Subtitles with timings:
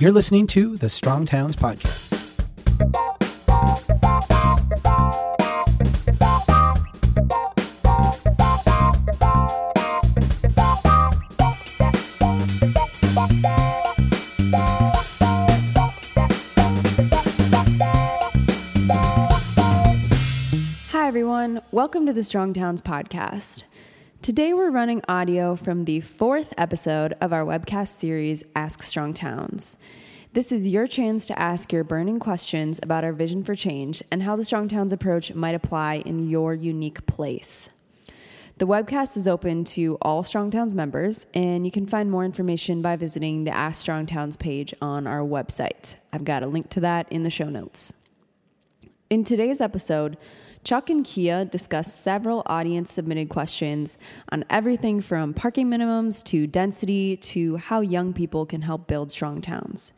[0.00, 2.08] You're listening to the Strong Towns Podcast.
[20.88, 21.60] Hi, everyone.
[21.72, 23.64] Welcome to the Strong Towns podcast.
[24.22, 29.78] Today, we're running audio from the fourth episode of our webcast series, Ask Strong Towns.
[30.34, 34.22] This is your chance to ask your burning questions about our vision for change and
[34.22, 37.70] how the Strong Towns approach might apply in your unique place.
[38.58, 42.82] The webcast is open to all Strong Towns members, and you can find more information
[42.82, 45.94] by visiting the Ask Strong Towns page on our website.
[46.12, 47.94] I've got a link to that in the show notes.
[49.08, 50.18] In today's episode,
[50.62, 53.96] Chuck and Kea discuss several audience submitted questions
[54.30, 59.40] on everything from parking minimums to density to how young people can help build strong
[59.40, 59.94] towns.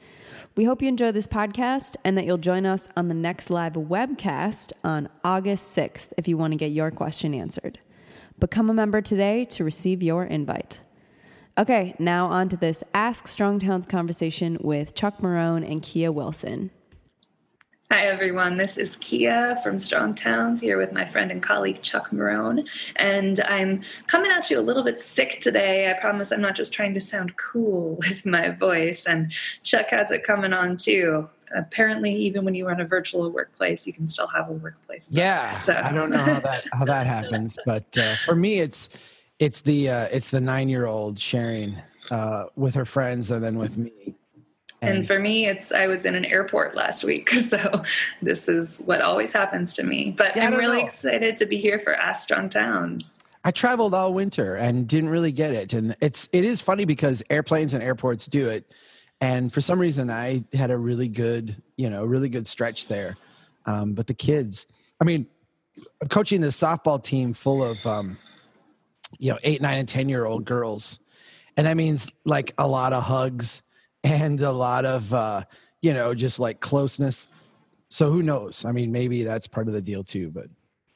[0.55, 3.73] We hope you enjoy this podcast and that you'll join us on the next live
[3.73, 7.81] webcast on August 6th if you want to get your question answered.
[8.39, 10.83] Become a member today to receive your invite.
[11.59, 16.71] Okay, now on to this Ask Strong Towns conversation with Chuck Marohn and Kea Wilson.
[17.93, 18.57] Hi, everyone.
[18.57, 22.67] This is Kea from Strong Towns here with my friend and colleague Chuck Marohn.
[22.97, 25.91] And I'm coming at you a little bit sick today.
[25.91, 29.05] I promise I'm not just trying to sound cool with my voice.
[29.05, 29.31] And
[29.63, 31.29] Chuck has it coming on too.
[31.55, 35.11] Apparently, even when you run a virtual workplace, you can still have a workplace.
[35.13, 38.89] Yeah, So- I don't know how that how that happens, but uh, for me, it's
[39.39, 41.77] it's the uh, it's the nine year old sharing
[42.11, 44.15] uh, with her friends and then with me.
[44.83, 47.83] And for me, it's I was in an airport last week, so
[48.21, 50.11] this is what always happens to me.
[50.17, 50.85] But Yeah, I'm really know.
[50.85, 53.21] excited to be here for Ask Strong Towns.
[53.45, 57.23] I traveled all winter and didn't really get it, and it's it is funny because
[57.31, 58.73] airplanes and airports do it,
[59.21, 63.17] and for some reason I had a really good you know really good stretch there,
[63.67, 64.67] um, but the kids,
[65.01, 65.27] I mean,
[66.11, 68.19] coaching this softball team full of um,
[69.19, 70.99] you know eight nine and ten year old girls,
[71.57, 73.63] and that means like a lot of hugs
[74.05, 75.43] and a lot of uh,
[75.81, 77.29] you know just like closeness.
[77.89, 78.65] So who knows?
[78.65, 80.47] I mean, maybe that's part of the deal too, but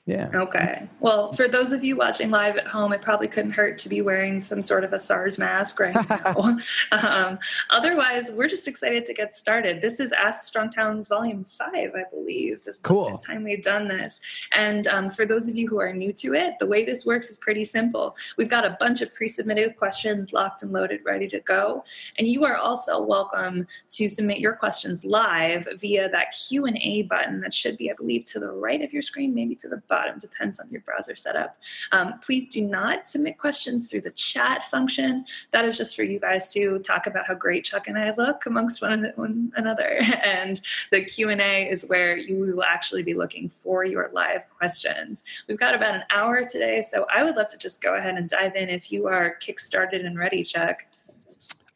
[0.06, 0.31] yeah.
[0.33, 0.89] Okay.
[1.00, 4.03] Well, for those of you watching live at home, it probably couldn't hurt to be
[4.03, 6.59] wearing some sort of a SARS mask right now.
[6.93, 7.41] um,
[7.71, 9.81] otherwise, we're just excited to get started.
[9.81, 12.62] This is Ask Strong Towns Volume 5, I believe.
[12.62, 13.19] This is Cool.
[13.19, 14.21] time we've done this.
[14.53, 17.28] And um, for those of you who are new to it, the way this works
[17.28, 18.17] is pretty simple.
[18.37, 21.83] We've got a bunch of pre-submitted questions locked and loaded, ready to go.
[22.17, 27.53] And you are also welcome to submit your questions live via that Q&A button that
[27.53, 30.60] should be, I believe, to the right of your screen, maybe to the bottom, depends
[30.60, 31.56] on your browser setup.
[31.92, 35.24] Um, please do not submit questions through the chat function.
[35.52, 38.46] That is just for you guys to talk about how great Chuck and I look
[38.46, 40.00] amongst one, one another.
[40.26, 45.24] And the Q&A is where you will actually be looking for your live questions.
[45.46, 48.28] We've got about an hour today, so I would love to just go ahead and
[48.28, 50.84] dive in if you are kickstarted and ready, Chuck.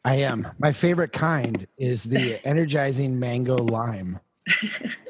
[0.03, 0.47] I am.
[0.59, 4.19] My favorite kind is the energizing mango lime.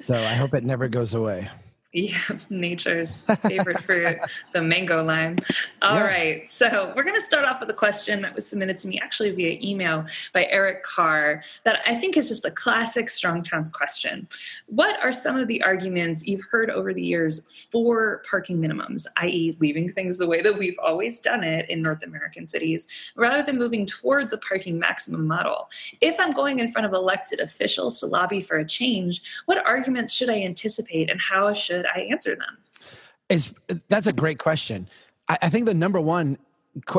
[0.02, 1.50] So I hope it never goes away.
[1.94, 2.18] Yeah,
[2.50, 4.18] nature's favorite fruit,
[4.54, 5.36] the mango lime.
[5.82, 6.08] All Yeah.
[6.08, 8.98] right, so we're going to start off with a question that was submitted to me
[9.00, 13.70] actually via email by Eric Carr that I think is just a classic Strong Towns
[13.70, 14.28] question.
[14.68, 19.58] What are some of the arguments you've heard over the years for parking minimums, i.e.,
[19.60, 22.88] leaving things the way that we've always done it in North American cities,
[23.18, 25.70] rather than moving towards a parking maximum model?
[26.00, 30.14] If I'm going in front of elected officials to lobby for a change, what arguments
[30.14, 32.98] should I anticipate and how should I answer them?
[33.30, 33.54] Is
[33.88, 34.90] that's a great question.
[35.28, 36.38] I, I think the number one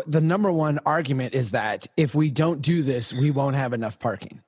[0.06, 3.98] the number one argument is that if we don't do this, we won't have enough
[3.98, 4.42] parking.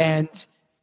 [0.00, 0.28] And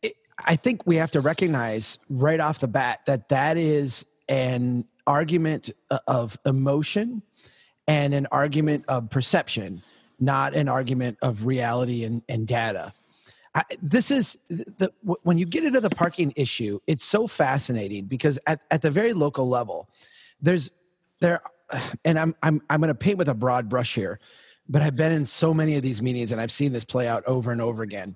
[0.01, 0.13] it,
[0.45, 5.71] I think we have to recognize right off the bat that that is an argument
[5.89, 7.21] uh, of emotion
[7.87, 9.81] and an argument of perception,
[10.19, 12.93] not an argument of reality and, and data.
[13.53, 18.39] I, this is the when you get into the parking issue, it's so fascinating because
[18.47, 19.89] at, at the very local level,
[20.41, 20.71] there's
[21.19, 21.41] there,
[22.05, 24.19] and I'm I'm I'm going to paint with a broad brush here,
[24.69, 27.25] but I've been in so many of these meetings and I've seen this play out
[27.25, 28.15] over and over again.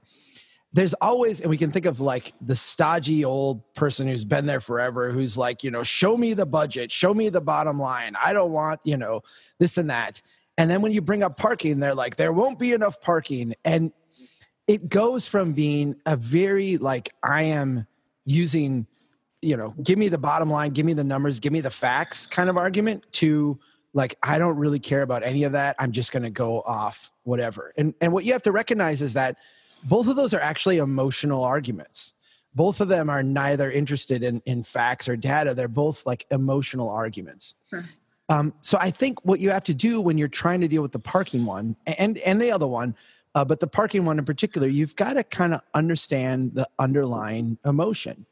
[0.72, 4.60] There's always, and we can think of like the stodgy old person who's been there
[4.60, 8.14] forever, who's like, you know, show me the budget, show me the bottom line.
[8.22, 9.24] I don't want, you know,
[9.58, 10.22] this and that.
[10.58, 13.54] And then when you bring up parking, they're like, there won't be enough parking.
[13.64, 13.94] And
[14.68, 17.88] it goes from being a very like I am
[18.26, 18.88] using,
[19.42, 22.26] you know, give me the bottom line, give me the numbers, give me the facts
[22.26, 23.60] kind of argument to
[23.94, 25.76] like I don't really care about any of that.
[25.80, 27.74] I'm just going to go off whatever.
[27.78, 29.38] And and what you have to recognize is that
[29.84, 32.14] both of those are actually emotional arguments
[32.56, 36.90] both of them are neither interested in, in facts or data they're both like emotional
[36.90, 37.84] arguments Sure.
[38.30, 40.92] um, so i think what you have to do when you're trying to deal with
[40.92, 42.96] the parking one and and the other one
[43.36, 47.60] uh, but the parking one in particular you've got to kind of understand the underlying
[47.66, 48.26] emotion.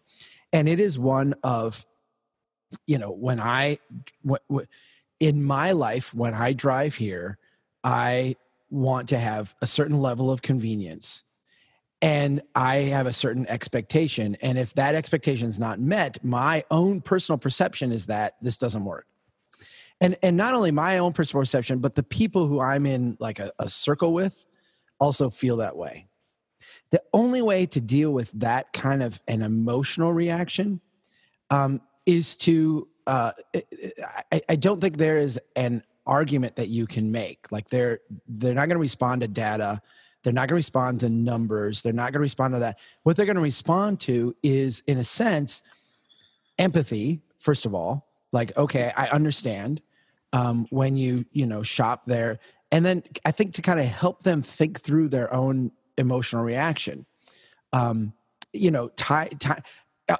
[0.52, 1.86] And it is one of
[2.88, 3.78] you know when i
[4.24, 4.66] what, what,
[5.20, 7.38] in my life when i drive here
[7.84, 8.36] i
[8.72, 11.24] want to have a certain level of convenience
[12.02, 14.36] and i have a certain expectation.
[14.42, 18.86] And if that expectation is not met my own personal perception is that this doesn't
[18.86, 19.06] work.
[20.02, 23.40] And and not only my own personal perception but the people who i'm in like
[23.40, 24.46] a, a circle with
[25.04, 26.08] also feel that way.
[26.92, 30.80] The only way to deal with that kind of an emotional reaction
[31.50, 33.32] um, is to uh,
[34.32, 37.52] I, I don't think there is an argument that you can make.
[37.52, 39.82] Like they're they're not going to respond to data.
[40.24, 41.82] They're not going to respond to numbers.
[41.82, 42.80] They're not going to respond to that.
[43.04, 45.64] What they're going to respond to is in a sense
[46.58, 48.08] empathy first of all.
[48.32, 49.82] Like okay i understand
[50.32, 52.40] um, when you you know shop there
[52.74, 57.06] and then i think to kind of help them think through their own emotional reaction.
[57.72, 58.14] Um,
[58.52, 59.62] you know tie, tie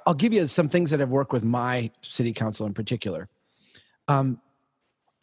[0.06, 3.28] i'll give you some things that have worked with my city council in particular.
[4.08, 4.40] Um,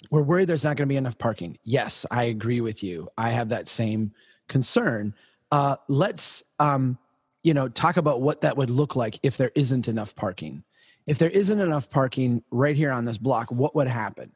[0.09, 1.57] we're worried there's not going to be enough parking.
[1.63, 3.09] Yes i agree with you.
[3.17, 4.13] I have that same
[4.47, 5.13] concern.
[5.51, 6.97] Uh, let's um,
[7.43, 10.63] you know talk about what that would look like if there isn't enough parking.
[11.07, 14.31] If there isn't enough parking right here on this block what would happen?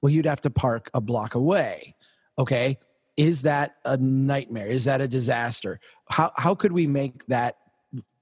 [0.00, 1.95] Well you'd have to park a block away
[2.38, 2.78] okay
[3.16, 4.66] is that a nightmare?
[4.66, 5.80] Is that a disaster?
[6.10, 7.56] How how could we make that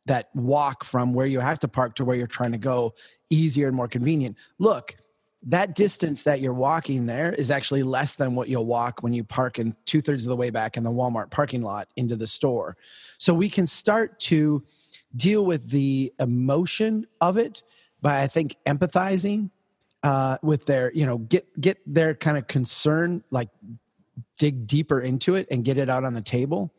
[0.06, 2.94] that walk from where you have to park to where you're trying to go
[3.28, 4.36] easier and more convenient?
[4.58, 4.96] Look
[5.46, 9.22] that distance that you're walking there is actually less than what you'll walk when you
[9.22, 12.26] park in two thirds of the way back in the Walmart parking lot into the
[12.26, 12.78] store.
[13.18, 14.64] So we can start to
[15.14, 17.62] deal with the emotion of it
[18.00, 19.50] by, I think, empathizing
[20.02, 23.50] uh, with their, you know, get get their kind of concern, like
[24.38, 26.72] dig deeper into it and get it out on the table,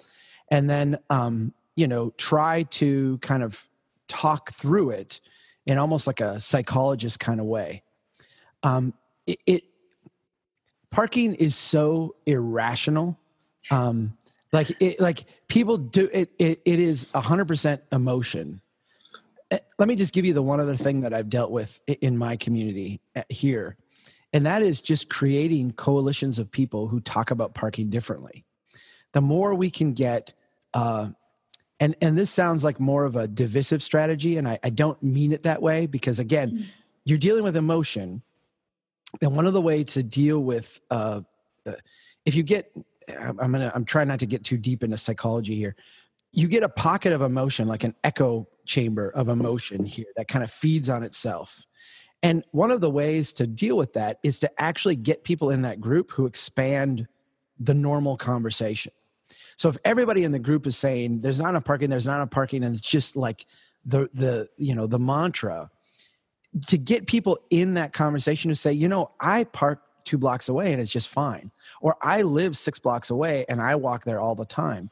[0.50, 3.68] and then, um, you know, try to kind of
[4.08, 5.20] talk through it
[5.66, 7.82] in almost like a psychologist kind of way
[8.66, 8.94] um,
[9.28, 9.64] it, it
[10.90, 13.18] parking is so irrational.
[13.72, 14.18] Um,
[14.52, 16.32] like it, like people do it.
[16.40, 18.62] It, it is hundred percent emotion.
[19.52, 22.18] Eh, let me just give you the one other thing that I've dealt with in
[22.18, 23.78] my community eh, here,
[24.36, 28.46] and that is just creating coalitions of people who talk about parking differently.
[29.14, 30.34] The more we can get,
[30.76, 31.10] uh,
[31.80, 35.32] and and this sounds like more of a divisive strategy, and I, I don't mean
[35.32, 36.64] it that way because again, mm-hmm.
[37.06, 38.22] you're dealing with emotion
[39.22, 41.22] and one of the ways to deal with uh,
[41.66, 41.74] uh,
[42.26, 42.72] if you get
[43.20, 45.76] i'm gonna i'm trying not to get too deep into psychology here
[46.32, 50.44] you get a pocket of emotion like an echo chamber of emotion here that kind
[50.44, 51.66] of feeds on itself
[52.26, 55.62] and one of the ways to deal with that is to actually get people in
[55.62, 57.08] that group who expand
[57.60, 58.92] the normal conversation
[59.56, 62.32] so if everybody in the group is saying there's not enough parking there's not enough
[62.32, 63.46] parking and it's just like
[63.86, 65.70] the the you know the mantra
[66.68, 70.72] to get people in that conversation to say, you know, I park two blocks away
[70.72, 71.52] and it's just fine.
[71.82, 74.90] Or I live six blocks away and I walk there all the time.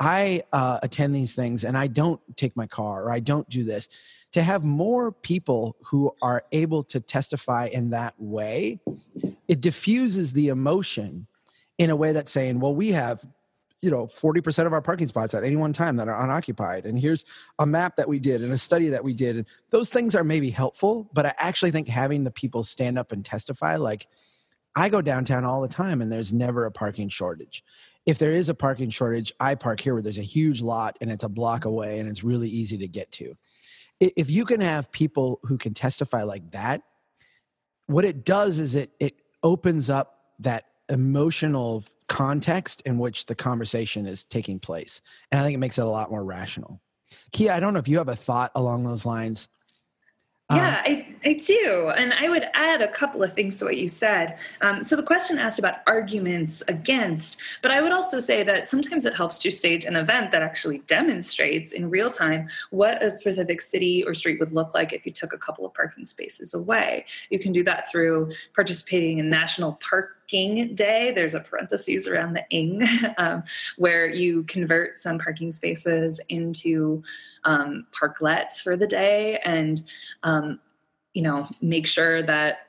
[0.00, 3.62] I uh, attend these things and I don't take my car or I don't do
[3.62, 3.88] this.
[4.32, 8.80] To have more people who are able to testify in that way,
[9.46, 11.26] it diffuses the emotion
[11.76, 13.24] in a way that's saying, well, we have
[13.82, 16.98] you know 40% of our parking spots at any one time that are unoccupied and
[16.98, 17.24] here's
[17.58, 20.22] a map that we did and a study that we did and those things are
[20.22, 24.06] maybe helpful but i actually think having the people stand up and testify like
[24.76, 27.64] i go downtown all the time and there's never a parking shortage
[28.06, 31.10] if there is a parking shortage i park here where there's a huge lot and
[31.10, 33.36] it's a block away and it's really easy to get to
[34.00, 36.82] if you can have people who can testify like that
[37.86, 44.06] what it does is it it opens up that emotional context in which the conversation
[44.06, 45.00] is taking place.
[45.30, 46.80] And I think it makes it a lot more rational.
[47.32, 49.48] Kea, I don't know if you have a thought along those lines.
[50.50, 51.92] Yeah, um, I, I do.
[51.94, 54.38] And I would add a couple of things to what you said.
[54.62, 59.04] Um, so the question asked about arguments against, but I would also say that sometimes
[59.04, 63.60] it helps to stage an event that actually demonstrates in real time what a specific
[63.60, 67.04] city or street would look like if you took a couple of parking spaces away.
[67.28, 71.12] You can do that through participating in National Parking Day.
[71.12, 72.82] There's a parentheses around the ing
[73.18, 73.42] um,
[73.76, 77.02] where you convert some parking spaces into
[77.44, 79.82] um, parklets for the day and,
[80.22, 80.60] um,
[81.14, 82.66] you know, make sure that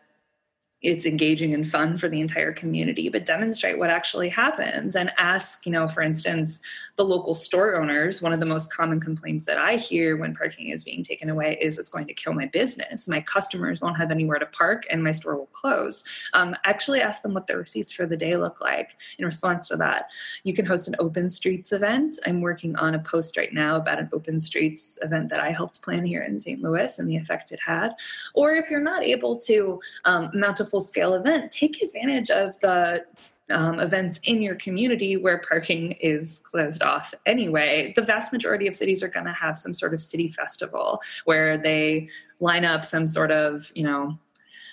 [0.81, 5.65] it's engaging and fun for the entire community but demonstrate what actually happens and ask
[5.65, 6.61] you know for instance
[6.95, 10.69] the local store owners one of the most common complaints that i hear when parking
[10.69, 13.07] is being taken away is it's going to kill my business.
[13.07, 16.03] My customers won't have anywhere to park and my store will close.
[16.33, 19.77] Um, actually ask them what their receipts for the day look like in response to
[19.77, 20.11] that.
[20.43, 22.19] You can host an open streets event.
[22.25, 25.81] I'm working on a post right now about an open streets event that i helped
[25.81, 27.93] plan here in st louis and the effect it had.
[28.33, 32.59] Or if you're not able to um, mount a full scale event, take advantage of
[32.61, 33.05] the
[33.51, 37.93] um, events in your community where parking is closed off anyway.
[37.95, 41.57] The vast majority of cities are going to have some sort of city festival where
[41.57, 42.07] they
[42.39, 44.17] line up some sort of, you know,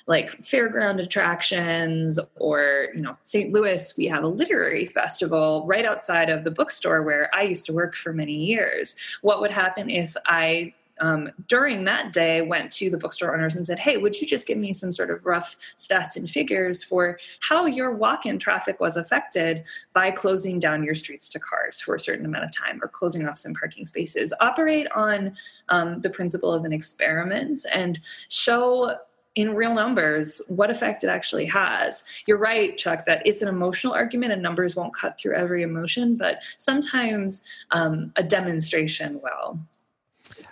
[0.07, 6.31] like fairground attractions or you know st louis we have a literary festival right outside
[6.31, 10.17] of the bookstore where i used to work for many years what would happen if
[10.25, 14.27] i um, during that day went to the bookstore owners and said, Hey, would you
[14.27, 18.39] just give me some sort of rough stats and figures for how your walk in
[18.39, 22.53] traffic was affected by closing down your streets to cars for a certain amount of
[22.53, 24.33] time or closing off some parking spaces?
[24.41, 25.37] Operate on
[25.69, 28.97] um, the principle of an experiment and show
[29.39, 32.03] in real numbers what effect it actually has.
[32.27, 36.17] You're right, Chuck, that it's an emotional argument and numbers won't cut through every emotion,
[36.17, 39.61] but sometimes um, a demonstration will.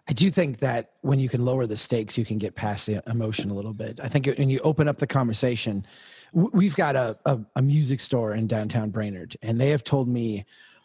[0.09, 3.03] I do think that when you can lower the stakes, you can get past the
[3.09, 4.01] emotion a little bit.
[4.03, 5.87] I think when you open up the conversation,
[6.33, 10.45] we've got a, a, a music store in downtown Brainerd, and they have told me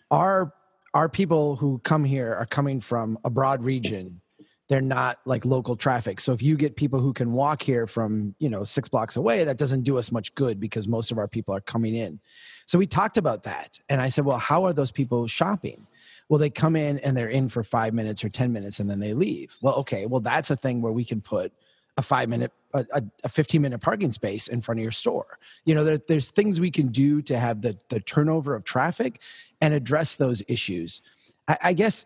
[0.10, 0.54] our
[0.94, 4.20] our people who come here are coming from a broad region.
[4.68, 6.20] They're not like local traffic.
[6.20, 9.44] So if you get people who can walk here from, you know, six blocks away,
[9.44, 12.20] that doesn't do us much good because most of our people are coming in.
[12.66, 13.80] So we talked about that.
[13.90, 15.88] And I said, well, how are those people shopping?
[16.32, 19.02] Well they come in and they're in for five minutes or ten minutes and then
[19.02, 19.58] they leave.
[19.62, 21.52] Well okay well that's a thing where we can put
[21.98, 25.38] a five minute a, a 15 minute parking space in front of your store.
[25.66, 29.20] You know there, there's things we can do to have the, the turnover of traffic
[29.60, 31.02] and address those issues.
[31.50, 32.06] I, I guess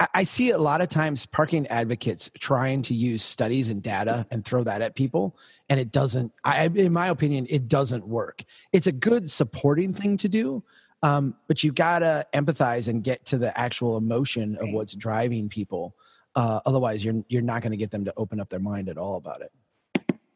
[0.00, 4.26] I, I see a lot of times parking advocates trying to use studies and data
[4.32, 5.36] and throw that at people
[5.68, 8.42] and it doesn't I, in my opinion it doesn't work.
[8.72, 10.64] It's a good supporting thing to do
[11.02, 15.96] um, but you gotta empathize and get to the actual emotion of what's driving people.
[16.34, 18.96] Uh, otherwise, you're you're not going to get them to open up their mind at
[18.96, 19.52] all about it.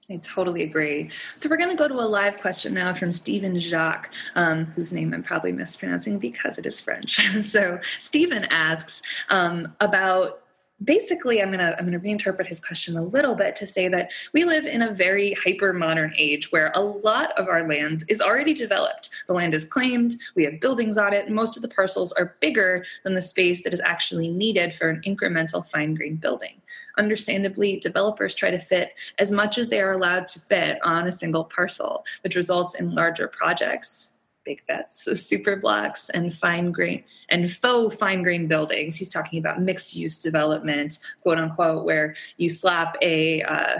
[0.08, 1.11] I totally agree.
[1.35, 4.92] So we're going to go to a live question now from Stephen Jacques, um, whose
[4.92, 7.20] name I'm probably mispronouncing because it is French.
[7.42, 10.42] so Stephen asks um, about
[10.85, 13.88] basically i'm going to i'm going to reinterpret his question a little bit to say
[13.88, 18.04] that we live in a very hyper modern age where a lot of our land
[18.09, 19.11] is already developed.
[19.26, 22.37] The land is claimed we have buildings on it and most of the parcels are
[22.40, 26.61] bigger than the space that is actually needed for an incremental fine grained building.
[26.99, 31.12] Understandably developers try to fit as much as they are allowed to fit on a
[31.12, 34.15] single parcel which results in larger projects
[34.46, 38.96] big bets, super blocks and fine grain and faux fine grain buildings.
[38.96, 43.78] He's talking about mixed use development, quote unquote, where you slap a uh,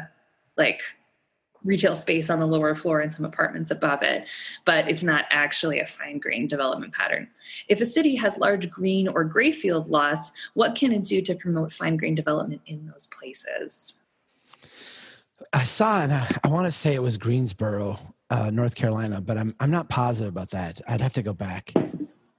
[0.59, 0.83] like
[1.65, 4.29] retail space on the lower floor and some apartments above it,
[4.65, 7.29] but it's not actually a fine grain development pattern.
[7.69, 11.35] If a city has large green or gray field lots, what can it do to
[11.35, 13.95] promote fine grain development in those places?
[15.53, 17.99] I saw, and I, I want to say it was Greensboro,
[18.31, 20.81] uh, North Carolina, but I'm I'm not positive about that.
[20.89, 21.73] I'd have to go back.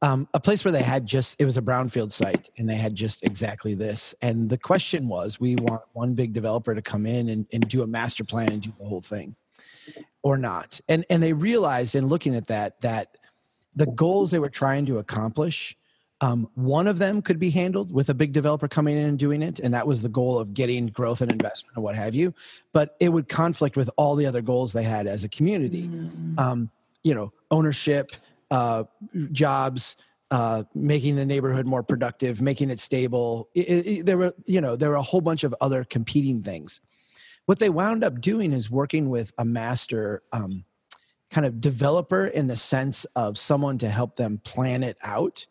[0.03, 2.93] Um, a place where they had just it was a brownfield site, and they had
[2.93, 4.13] just exactly this.
[4.21, 7.81] And the question was, we want one big developer to come in and, and do
[7.81, 9.35] a master plan and do the whole thing,
[10.21, 10.79] or not.
[10.87, 13.17] And and they realized in looking at that that
[13.75, 15.75] the goals they were trying to accomplish
[16.21, 19.43] um, one of them could be handled with a big developer coming in and doing
[19.43, 22.33] it, and that was the goal of getting growth and investment and what have you.
[22.73, 25.87] But it would conflict with all the other goals they had as a community.
[25.87, 26.39] Mm-hmm.
[26.39, 26.71] Um,
[27.03, 28.11] you know, ownership,
[28.49, 28.85] uh,
[29.31, 29.95] jobs,
[30.31, 33.49] uh, making the neighborhood more productive, making it stable.
[33.53, 36.81] It, it, there were, you know, there were a whole bunch of other competing things.
[37.45, 40.65] What they wound up doing is working with a master um,
[41.29, 45.45] kind of developer in the sense of someone to help them plan it out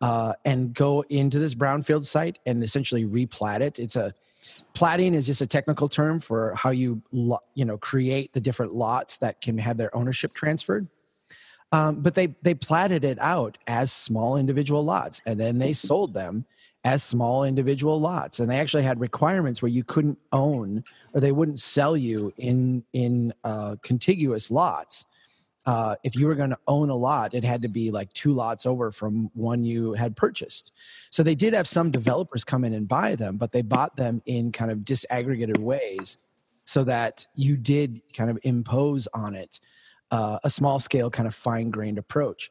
[0.00, 3.78] uh, and go into this brownfield site and essentially replat it.
[3.78, 4.14] It's a
[4.74, 7.02] platting is just a technical term for how you
[7.54, 10.88] you know create the different lots that can have their ownership transferred.
[11.72, 16.14] Um, but they they platted it out as small individual lots, and then they sold
[16.14, 16.44] them
[16.84, 18.38] as small individual lots.
[18.38, 22.84] And they actually had requirements where you couldn't own or they wouldn't sell you in
[22.92, 25.06] in uh, contiguous lots
[25.66, 28.32] uh, if you were going to own a lot, it had to be like two
[28.32, 30.72] lots over from one you had purchased.
[31.10, 34.22] So they did have some developers come in and buy them, but they bought them
[34.26, 36.18] in kind of disaggregated ways.
[36.68, 39.60] so that you did kind of impose on it
[40.10, 42.50] uh, a small scale kind of fine grained approach.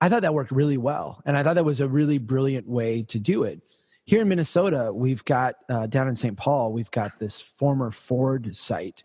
[0.00, 1.22] I thought that worked really well.
[1.24, 3.60] And I thought that was a really brilliant way to do it.
[4.04, 6.36] Here in Minnesota, we've got uh, down in St.
[6.36, 9.02] Paul, we've got this former Ford site.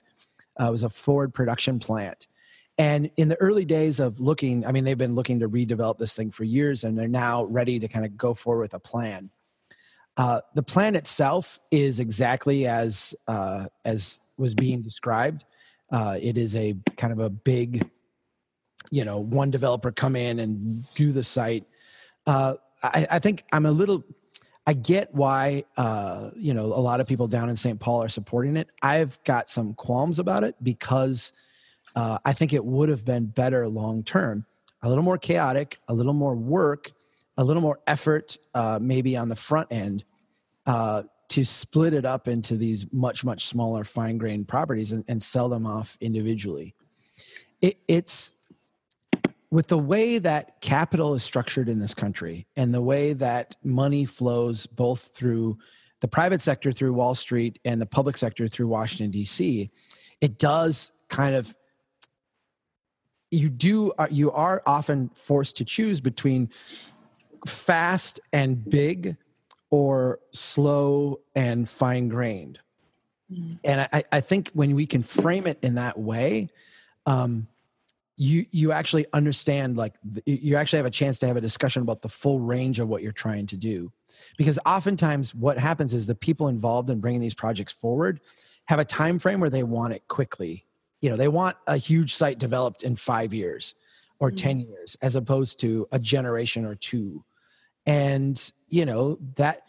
[0.60, 2.28] Uh, it was a Ford production plant.
[2.80, 6.16] And in the early days of looking, I mean, they've been looking to redevelop this
[6.16, 9.30] thing for years and they're now ready to kind of go forward with a plan.
[10.16, 15.44] Uh, the plan itself is exactly as uh, as was being described.
[15.92, 17.90] Uh, it is a kind of a big,
[18.92, 21.68] you know, one developer come in and do the site.
[22.26, 24.06] Uh, I, I, think I'm a little.
[24.66, 27.80] I get why uh, you know a lot of people down in St.
[27.80, 28.70] Paul are supporting it.
[28.82, 31.34] I've got some qualms about it because
[31.96, 34.46] uh, I think it would have been better long term.
[34.82, 36.92] A little more chaotic, a little more work,
[37.38, 38.38] a little more effort,
[38.80, 40.04] maybe on the front end
[40.70, 45.22] uh, to split it up into these much much smaller fine grained properties and, and,
[45.22, 46.76] sell them off individually
[47.62, 48.32] it, it's
[49.52, 54.06] with the way that capital is structured in this country and the way that money
[54.06, 55.58] flows both through
[56.02, 59.70] the private sector through wall street and the public sector through washington d.c
[60.22, 61.56] it does kind of
[63.32, 66.50] you do uh, you are often forced to choose between
[67.46, 69.16] fast and big
[69.70, 72.60] or slow and fine grained.
[73.32, 73.60] Mm.
[73.64, 76.50] And I, I, think when we can frame it in that way,
[77.06, 77.48] um,
[78.20, 79.94] you you actually understand like
[80.26, 83.02] you actually have a chance to have a discussion about the full range of what
[83.02, 83.92] you're trying to do
[84.38, 88.20] because oftentimes what happens is the people involved in bringing these projects forward
[88.66, 90.66] have a time frame where they want it quickly
[91.02, 93.76] you know they want a huge site developed in five years
[94.20, 94.38] or mm-hmm.
[94.38, 97.24] 10 years as opposed to a generation or two.
[97.86, 99.62] And you know that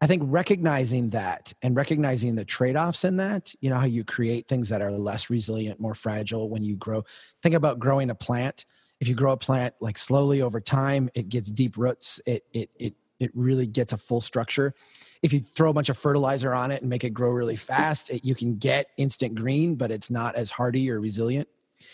[0.00, 4.48] i think recognizing that and recognizing the trade-offs in that you know how you create
[4.48, 7.04] things that are less resilient more fragile when you grow.
[7.42, 8.64] Think about growing a plant.
[8.98, 12.20] If you grow a plant like slowly over time it gets deep roots.
[12.26, 14.74] It it it it really gets a full structure.
[15.22, 18.10] If you throw a bunch of fertilizer on it and make it grow really fast
[18.10, 21.48] it, you can get instant green but it's not as hardy or resilient.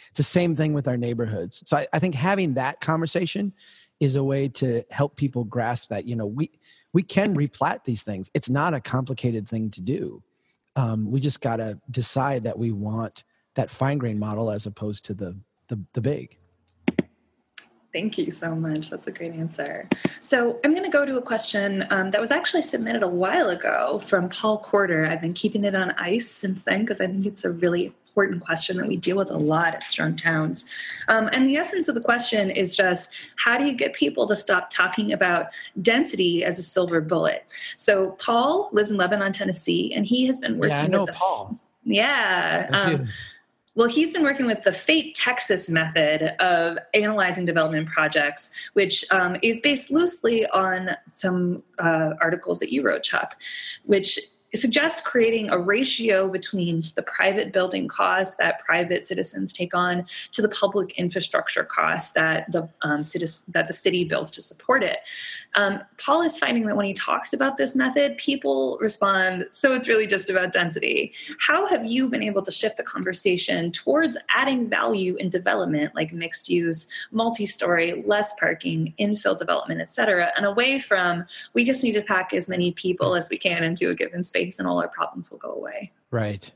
[0.08, 1.62] It's the same thing with our neighborhoods.
[1.66, 3.52] So I, I think having that conversation
[4.00, 6.50] is a way to help people grasp that you know we
[6.92, 8.30] we can replat these things.
[8.32, 10.22] It's not a complicated thing to do.
[10.76, 15.04] Um, we just got to decide that we want that fine grain model as opposed
[15.06, 15.36] to the
[15.68, 16.38] the, the big
[17.96, 18.90] Thank you so much.
[18.90, 19.88] That's a great answer.
[20.20, 23.48] So, I'm going to go to a question um, that was actually submitted a while
[23.48, 25.06] ago from Paul Quarter.
[25.06, 28.44] I've been keeping it on ice since then because I think it's a really important
[28.44, 30.70] question that we deal with a lot at Strong Towns.
[31.08, 34.36] Um, and the essence of the question is just how do you get people to
[34.36, 35.46] stop talking about
[35.80, 37.46] density as a silver bullet?
[37.78, 40.76] So Paul lives in Lebanon, Tennessee, and he has been working.
[40.76, 41.58] Yeah, I know with the, Paul.
[41.84, 43.06] Yeah.
[43.76, 49.36] Well, he's been working with the FATE Texas method of analyzing development projects, which um,
[49.42, 53.38] is based loosely on some uh, articles that you wrote, Chuck,
[53.84, 54.18] which
[54.58, 60.42] suggests creating a ratio between the private building costs that private citizens take on to
[60.42, 63.02] the public infrastructure costs that the um,
[63.48, 64.98] that the city builds to support it.
[65.54, 69.88] Um, Paul is finding that when he talks about this method, people respond, "So it's
[69.88, 74.68] really just about density." How have you been able to shift the conversation towards adding
[74.68, 81.24] value in development, like mixed use, multi-story, less parking, infill development, etc., and away from
[81.54, 84.45] we just need to pack as many people as we can into a given space?
[84.58, 85.92] And all our problems will go away.
[86.10, 86.50] Right.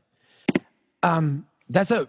[1.03, 2.09] Um, that's a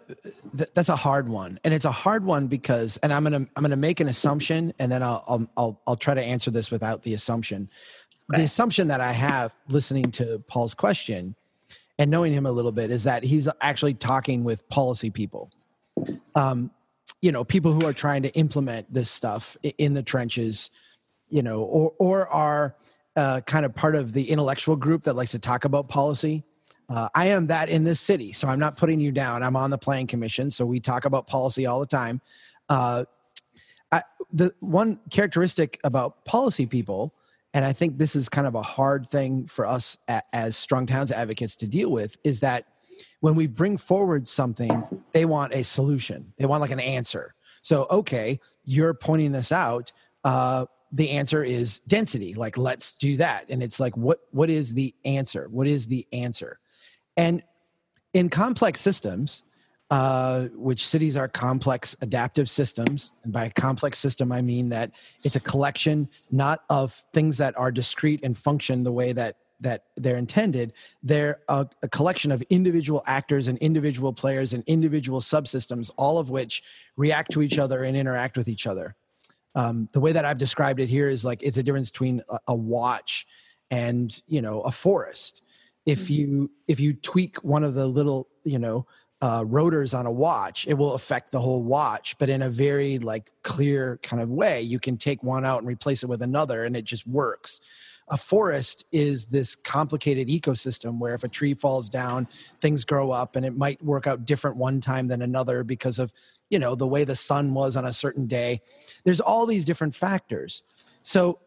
[0.73, 3.75] that's a hard one, and it's a hard one because, and I'm gonna I'm gonna
[3.75, 7.13] make an assumption, and then I'll I'll I'll, I'll try to answer this without the
[7.13, 7.69] assumption.
[8.31, 8.39] Okay.
[8.39, 11.35] The assumption that I have listening to Paul's question
[11.99, 15.51] and knowing him a little bit is that he's actually talking with policy people.
[16.33, 16.71] Um,
[17.21, 20.71] you know, people who are trying to implement this stuff in the trenches,
[21.29, 22.75] you know, or or are
[23.15, 26.43] uh, kind of part of the intellectual group that likes to talk about policy.
[26.89, 29.43] Uh, I am that in this city, so I'm not putting you down.
[29.43, 32.21] I'm on the planning commission, so we talk about policy all the time.
[32.67, 33.05] Uh,
[33.91, 37.13] I, the one characteristic about policy people,
[37.53, 40.85] and I think this is kind of a hard thing for us a, as strong
[40.85, 42.65] towns advocates to deal with, is that
[43.21, 46.33] when we bring forward something, they want a solution.
[46.37, 47.35] They want like an answer.
[47.61, 49.91] So, okay, you're pointing this out.
[50.23, 53.45] Uh, the answer is density like let's do that.
[53.49, 55.47] And it's like what what is the answer?
[55.49, 56.59] What is the answer?
[57.17, 57.43] And
[58.13, 59.43] in complex systems
[59.89, 64.91] uh, which cities are complex adaptive systems and by a complex system i mean that
[65.25, 69.85] it's a collection not of things that are discrete and function the way that that
[69.95, 70.73] they're intended.
[71.03, 76.29] They're a, a, collection of individual actors and individual players and individual subsystems all of
[76.29, 76.63] which
[76.97, 78.95] react to each other and interact with each other
[79.55, 82.39] um, the way that i've described it here is like it's a difference between a,
[82.49, 83.25] a watch
[83.69, 85.41] and you know a forest
[85.85, 86.13] if mm-hmm.
[86.13, 88.85] you if you tweak one of the little you know
[89.21, 92.97] uh, rotors on a watch, it will affect the whole watch, but in a very
[92.97, 94.61] like clear kind of way.
[94.61, 97.59] You can take one out and replace it with another, and it just works.
[98.07, 102.27] A forest is this complicated ecosystem where if a tree falls down,
[102.59, 106.11] things grow up, and it might work out different one time than another because of
[106.51, 108.61] you know the way the sun was on a certain day.
[109.03, 110.61] There's all these different factors,
[111.01, 111.39] so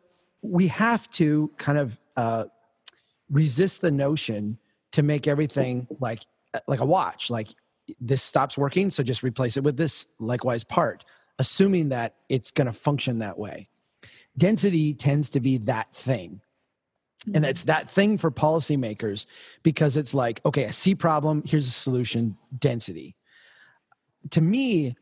[0.42, 2.44] we have to kind of uh,
[3.30, 4.58] resist the notion
[4.92, 6.20] to make everything like
[6.68, 7.48] like a watch like
[8.00, 11.04] this stops working so just replace it with this likewise part
[11.38, 13.68] assuming that it's going to function that way
[14.38, 16.40] density tends to be that thing
[17.26, 17.44] and mm-hmm.
[17.46, 19.26] it's that thing for policymakers
[19.64, 23.16] because it's like okay i see problem here's a solution density
[24.30, 24.96] to me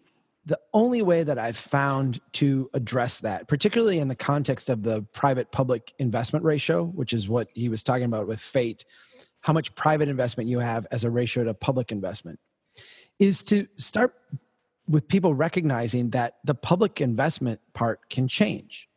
[0.44, 5.02] the only way that i've found to address that particularly in the context of the
[5.12, 8.84] private public investment ratio which is what he was talking about with fate
[9.40, 12.38] how much private investment you have as a ratio to public investment
[13.18, 14.14] is to start
[14.88, 18.88] with people recognizing that the public investment part can change.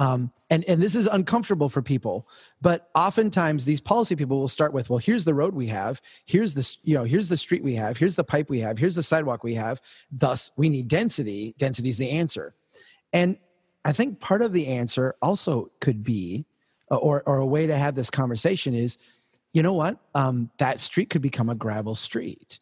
[0.00, 2.26] Um, and, and this is uncomfortable for people,
[2.62, 6.54] but oftentimes these policy people will start with, well, here's the road we have, here's
[6.54, 9.02] the, you know, here's the street we have, here's the pipe we have, here's the
[9.02, 9.80] sidewalk we have.
[10.10, 11.54] Thus, we need density.
[11.58, 12.54] Density is the answer.
[13.12, 13.36] And
[13.84, 16.46] I think part of the answer also could be,
[16.90, 18.96] or, or a way to have this conversation is,
[19.52, 19.98] you know what?
[20.14, 22.58] Um, that street could become a gravel street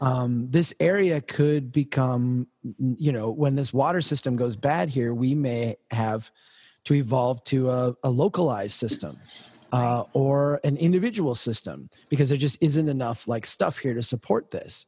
[0.00, 2.46] um, this area could become
[2.78, 6.30] you know when this water system goes bad here we may have
[6.84, 9.18] to evolve to a, a localized system
[9.72, 14.50] uh, or an individual system because there just isn't enough like stuff here to support
[14.50, 14.86] this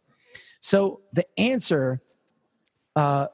[0.60, 2.00] so the answer
[2.96, 3.26] uh,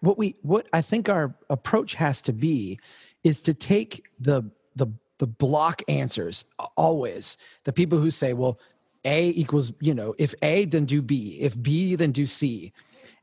[0.00, 2.78] what we what i think our approach has to be
[3.22, 4.42] is to take the
[4.76, 4.86] the
[5.18, 8.58] the block answers always the people who say well
[9.04, 11.38] a equals, you know, if A, then do B.
[11.40, 12.72] If B, then do C.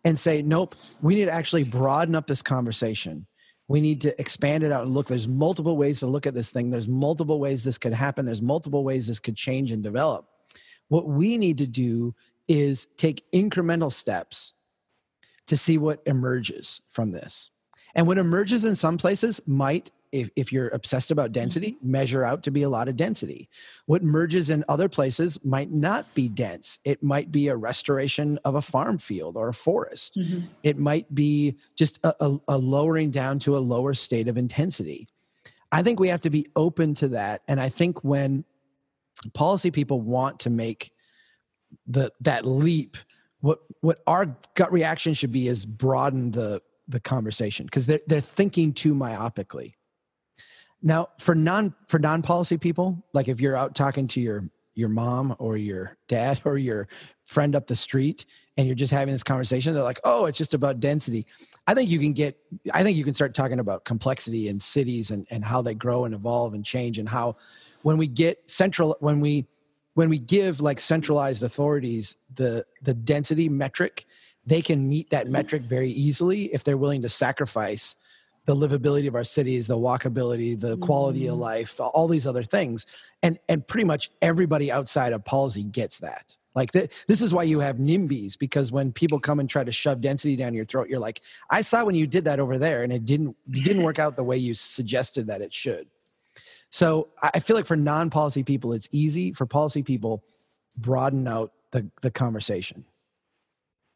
[0.03, 3.27] And say, nope, we need to actually broaden up this conversation.
[3.67, 6.51] We need to expand it out and look, there's multiple ways to look at this
[6.51, 6.69] thing.
[6.69, 8.25] There's multiple ways this could happen.
[8.25, 10.25] There's multiple ways this could change and develop.
[10.87, 12.15] What we need to do
[12.47, 14.53] is take incremental steps
[15.47, 17.51] to see what emerges from this.
[17.95, 21.91] And what emerges in some places might if, if you're obsessed about density, mm-hmm.
[21.91, 23.49] measure out to be a lot of density.
[23.85, 26.79] What merges in other places might not be dense.
[26.83, 30.17] It might be a restoration of a farm field or a forest.
[30.17, 30.47] Mm-hmm.
[30.63, 35.07] It might be just a, a, a lowering down to a lower state of intensity.
[35.71, 37.41] I think we have to be open to that.
[37.47, 38.45] And I think when
[39.33, 40.91] policy people want to make
[41.85, 42.97] the that leap,
[43.41, 48.21] what what our gut reaction should be is broaden the the conversation because they're, they're
[48.21, 49.73] thinking too myopically
[50.81, 54.89] now, for non for non policy people, like if you're out talking to your your
[54.89, 56.87] mom or your dad or your
[57.25, 60.53] friend up the street and you're just having this conversation, they're like, "Oh, it's just
[60.53, 61.25] about density."
[61.65, 62.37] I think you can get
[62.73, 66.05] I think you can start talking about complexity in cities and and how they grow
[66.05, 67.37] and evolve and change and how
[67.81, 69.47] when we get central when we
[69.95, 74.05] when we give like centralized authorities the the density metric,
[74.45, 77.95] they can meet that metric very easily if they're willing to sacrifice
[78.47, 81.33] the livability of our cities, the walkability, the quality mm.
[81.33, 82.85] of life, all these other things.
[83.21, 86.35] And and pretty much everybody outside of policy gets that.
[86.55, 89.71] Like th- this is why you have NIMBYs because when people come and try to
[89.71, 92.83] shove density down your throat, you're like, I saw when you did that over there,
[92.83, 95.87] and it didn't it didn't work out the way you suggested that it should.
[96.69, 99.33] So I feel like for non-policy people, it's easy.
[99.33, 100.23] For policy people,
[100.77, 102.85] broaden out the the conversation.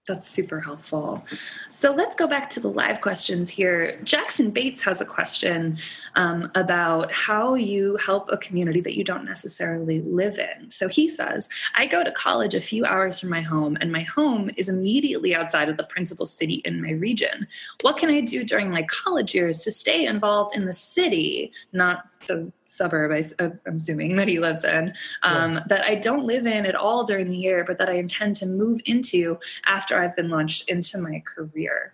[0.07, 1.23] That's super helpful.
[1.69, 3.95] So let's go back to the live questions here.
[4.03, 5.77] Jackson Bates has a question
[6.15, 10.71] um, about how you help a community that you don't necessarily live in.
[10.71, 14.01] So he says, I go to college a few hours from my home, and my
[14.01, 17.47] home is immediately outside of the principal city in my region.
[17.81, 22.05] What can I do during my college years to stay involved in the city, not
[22.27, 25.63] the suburb I, am assuming that he lives in um, yeah.
[25.67, 28.45] that i don't live in at all during the year but that i intend to
[28.45, 31.93] move into after i've been launched into my career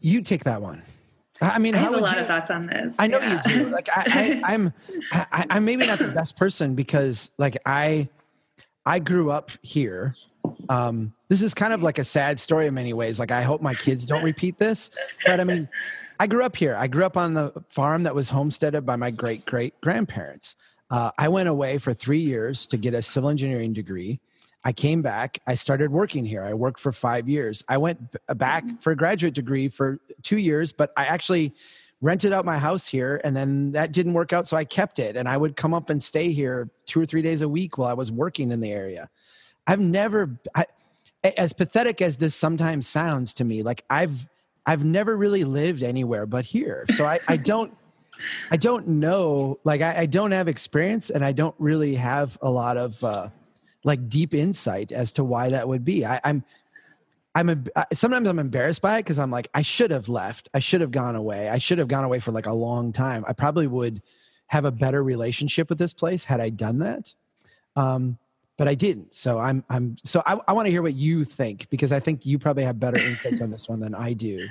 [0.00, 0.82] you take that one
[1.40, 2.96] I mean, I have a lot you, of thoughts on this.
[2.98, 3.40] I know yeah.
[3.46, 3.70] you do.
[3.70, 4.72] Like, I, I, I'm,
[5.12, 8.08] I, I'm maybe not the best person because, like, I,
[8.84, 10.16] I grew up here.
[10.68, 13.20] Um, this is kind of like a sad story in many ways.
[13.20, 14.90] Like, I hope my kids don't repeat this,
[15.24, 15.68] but I mean,
[16.18, 16.74] I grew up here.
[16.74, 20.56] I grew up on the farm that was homesteaded by my great great grandparents.
[20.90, 24.20] Uh, I went away for three years to get a civil engineering degree.
[24.64, 25.38] I came back.
[25.46, 26.42] I started working here.
[26.42, 27.62] I worked for five years.
[27.68, 28.76] I went b- back Mm-hmm.
[28.76, 31.54] for a graduate degree for two years, but I actually
[32.00, 34.46] rented out my house here and then that didn't work out.
[34.48, 37.22] So I kept it and I would come up and stay here two or three
[37.22, 39.08] days a week while I was working in the area.
[39.66, 40.66] I've never, I,
[41.36, 44.26] as pathetic as this sometimes sounds to me, like I've,
[44.68, 46.84] I've never really lived anywhere but here.
[46.94, 47.74] So I, I don't,
[48.50, 52.50] I don't know, like I, I don't have experience and I don't really have a
[52.50, 53.30] lot of, uh,
[53.84, 56.04] like deep insight as to why that would be.
[56.04, 56.44] I, I'm,
[57.34, 60.50] I'm sometimes I'm embarrassed by it because I'm like I should have left.
[60.52, 61.48] I should have gone away.
[61.48, 63.24] I should have gone away for like a long time.
[63.26, 64.02] I probably would
[64.48, 67.14] have a better relationship with this place had I done that.
[67.76, 68.18] Um,
[68.58, 69.14] but I didn't.
[69.14, 72.26] So I'm I'm so I, I want to hear what you think because I think
[72.26, 74.46] you probably have better insights on this one than I do.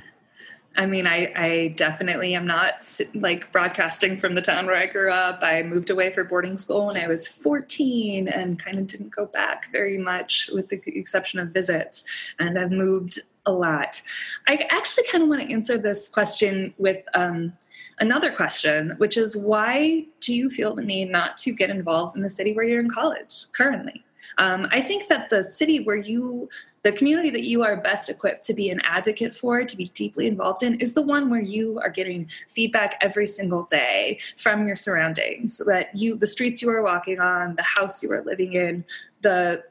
[0.79, 2.75] I mean, I, I definitely am not
[3.15, 5.39] like broadcasting from the town where I grew up.
[5.41, 9.25] I moved away for boarding school when I was 14 and kind of didn't go
[9.25, 12.05] back very much, with the exception of visits.
[12.37, 14.03] And I've moved a lot.
[14.45, 17.53] I actually kind of want to answer this question with um,
[17.99, 22.21] another question, which is why do you feel the need not to get involved in
[22.21, 24.03] the city where you're in college currently?
[24.37, 26.49] Um, I think that the city where you,
[26.83, 30.27] the community that you are best equipped to be an advocate for, to be deeply
[30.27, 34.75] involved in, is the one where you are getting feedback every single day from your
[34.75, 35.57] surroundings.
[35.57, 38.85] So that you, the streets you are walking on, the house you are living in,
[39.21, 39.63] the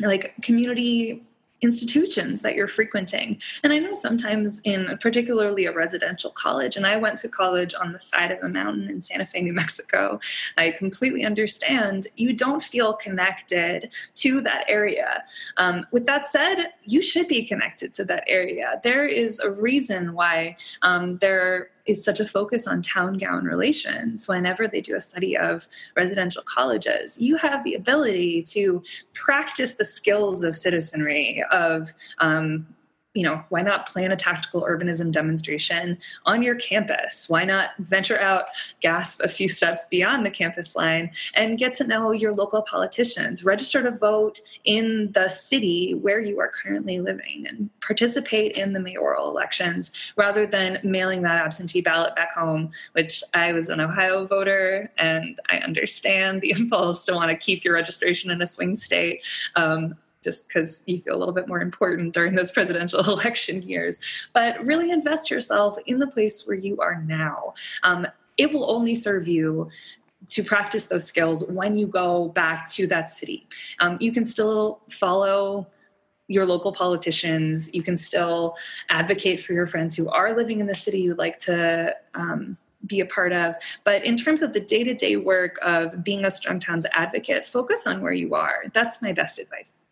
[0.00, 1.22] like community
[1.62, 3.40] institutions that you're frequenting.
[3.62, 7.92] And I know sometimes in particularly a residential college, and I went to college on
[7.92, 10.20] the side of a mountain in Santa Fe, New Mexico.
[10.58, 15.24] I completely understand you don't feel connected to that area.
[15.56, 18.80] Um, with that said, you should be connected to that area.
[18.82, 24.28] There is a reason why um, there is such a focus on town gown relations
[24.28, 27.20] whenever they do a study of residential colleges.
[27.20, 28.82] You have the ability to
[29.14, 32.66] practice the skills of citizenry, of um,
[33.16, 37.30] you know, why not plan a tactical urbanism demonstration on your campus?
[37.30, 38.48] Why not venture out,
[38.82, 43.42] gasp a few steps beyond the campus line, and get to know your local politicians?
[43.42, 48.80] Register to vote in the city where you are currently living and participate in the
[48.80, 54.26] mayoral elections rather than mailing that absentee ballot back home, which I was an Ohio
[54.26, 58.76] voter and I understand the impulse to want to keep your registration in a swing
[58.76, 59.24] state.
[59.54, 59.96] Um,
[60.26, 64.00] just because you feel a little bit more important during those presidential election years.
[64.32, 67.54] But really invest yourself in the place where you are now.
[67.84, 69.70] Um, it will only serve you
[70.30, 73.46] to practice those skills when you go back to that city.
[73.78, 75.68] Um, you can still follow
[76.26, 77.72] your local politicians.
[77.72, 78.56] You can still
[78.88, 81.94] advocate for your friends who are living in the city you'd like to.
[82.14, 83.54] Um, be a part of.
[83.84, 87.46] But in terms of the day to day work of being a Strong Towns advocate,
[87.46, 88.64] focus on where you are.
[88.72, 89.82] That's my best advice.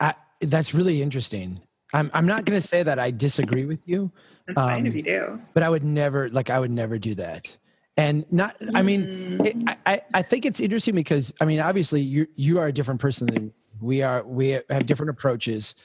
[0.00, 1.60] I, that's really interesting.
[1.92, 4.10] I'm I'm not going to say that I disagree with you,
[4.46, 5.40] That's fine Um, if you do.
[5.54, 7.56] but I would never like I would never do that.
[7.96, 12.00] And not I mean it, I- I I think it's interesting because I mean obviously
[12.00, 14.24] you you are a different person than we are.
[14.24, 15.76] We have different approaches.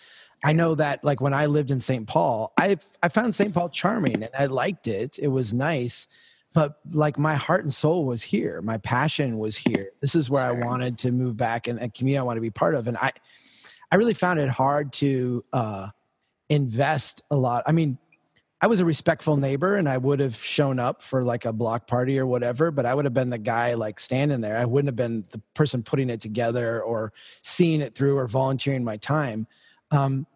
[0.44, 2.08] I know that like when I lived in St.
[2.08, 3.54] Paul, I I found St.
[3.54, 5.20] Paul charming and I liked it.
[5.20, 6.08] It was nice,
[6.54, 8.62] but like my heart and soul was here.
[8.64, 9.90] My passion was here.
[10.02, 12.50] This is where I wanted to move back and a community I want to be
[12.50, 12.88] part of.
[12.88, 13.12] And I
[13.92, 15.90] I really found it hard to uh
[16.50, 17.64] invest a lot.
[17.68, 17.98] I mean,
[18.62, 21.88] I was a respectful neighbor and I would have shown up for like a block
[21.88, 24.58] party or whatever, but I would have been the guy like standing there.
[24.58, 28.84] I wouldn't have been the person putting it together or seeing it through or volunteering
[28.84, 29.48] my time.
[29.92, 30.28] Um,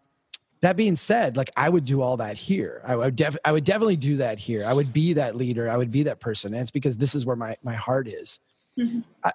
[0.62, 2.80] that being said, like I would do all that here.
[2.86, 4.64] I would def- I would definitely do that here.
[4.64, 5.68] I would be that leader.
[5.68, 6.54] I would be that person.
[6.54, 8.40] And it's because this is where my, my heart is.
[8.78, 9.04] Mhm.
[9.22, 9.32] I,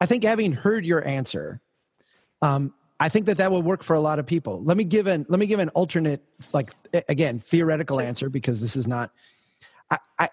[0.00, 1.60] I think having heard your answer,
[2.40, 4.62] um, I think that that will work for a lot of people.
[4.62, 6.70] Let me give an let me give an alternate, like
[7.08, 8.06] again, theoretical Sure.
[8.06, 9.10] answer because this is not.
[9.90, 10.28] I, I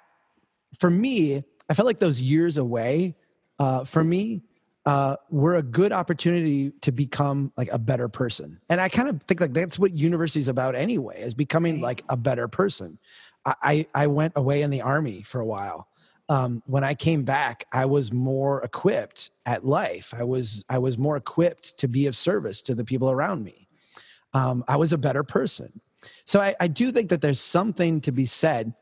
[0.78, 3.16] for me, I felt like those years away,
[3.58, 4.44] uh, for me,
[4.86, 8.62] uh, were a good opportunity to become like a better person.
[8.70, 12.04] And I kind of think like that's what university is about anyway, is becoming like
[12.08, 13.00] a better person.
[13.46, 15.89] I, I I went away in the army for a while.
[16.30, 20.14] Um, when I came back, I was more equipped at life.
[20.16, 23.68] I was I was more equipped to be of service to the people around me.
[24.34, 25.82] Um, I was a better person.
[26.26, 28.74] So I, I do think that there's something to be said.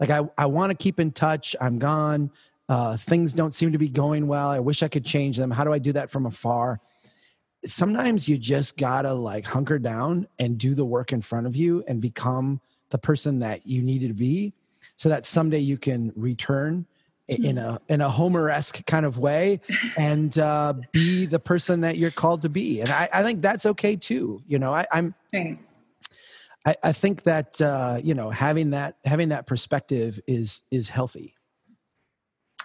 [0.00, 1.54] Like I, I want to keep in touch.
[1.60, 2.30] I'm gone.
[2.68, 4.50] Uh, things don't seem to be going well.
[4.50, 5.50] I wish I could change them.
[5.50, 6.80] How do I do that from afar?
[7.64, 11.82] Sometimes you just gotta like hunker down and do the work in front of you
[11.88, 14.52] and become the person that you needed to be
[14.98, 16.84] so that someday you can return
[17.28, 19.60] in a in a Homer-esque kind of way
[19.96, 22.80] and uh, be the person that you're called to be.
[22.80, 24.42] And I, I think that's okay too.
[24.46, 25.58] You know, I, am right.
[26.66, 31.34] I, I, think that uh, you know having that having that perspective is is healthy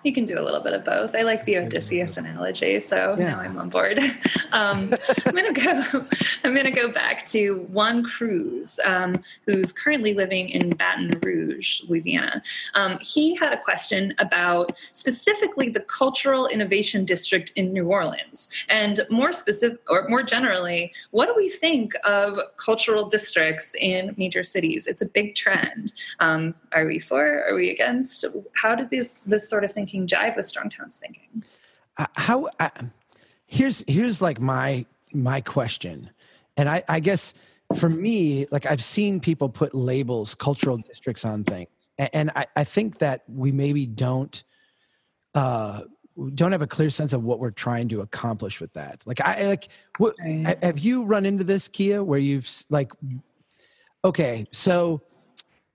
[0.03, 1.15] you can do a little bit of both.
[1.15, 3.29] I like the Odysseus analogy, so yeah.
[3.29, 3.99] now I'm on board.
[4.51, 4.93] um,
[5.25, 6.05] I'm gonna go.
[6.43, 12.43] I'm gonna go back to Juan Cruz, um, who's currently living in Baton Rouge, Louisiana.
[12.73, 19.01] Um, he had a question about specifically the Cultural Innovation District in New Orleans, and
[19.09, 24.87] more specific, or more generally, what do we think of cultural districts in major cities?
[24.87, 25.93] It's a big trend.
[26.19, 27.45] Um, are we for?
[27.47, 28.25] Are we against?
[28.53, 31.43] How did this this sort of thinking thinking jive with strong towns thinking.
[31.97, 32.69] Uh, how uh,
[33.45, 36.10] here's here's like my my question.
[36.58, 37.34] And i i guess
[37.75, 41.69] for me like i've seen people put labels cultural districts on things.
[41.97, 44.43] And, and I, I think that we maybe don't
[45.36, 45.82] uh
[46.36, 49.03] don't have a clear sense of what we're trying to accomplish with that.
[49.06, 50.63] Like i like what right.
[50.63, 52.91] have you run into this Kea where you've like
[54.03, 55.01] okay so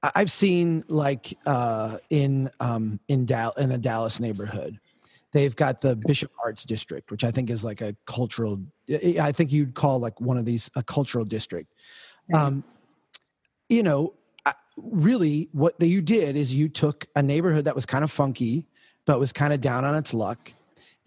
[0.02, 4.78] I've seen like uh, in um, in Dal- in the Dallas neighborhood,
[5.32, 8.61] they've got the Bishop Arts District, which I think is like a cultural.
[8.88, 11.72] I think you'd call like one of these a cultural district.
[12.32, 12.62] Um,
[13.68, 14.14] you know,
[14.76, 18.66] really, what you did is you took a neighborhood that was kind of funky,
[19.04, 20.52] but was kind of down on its luck.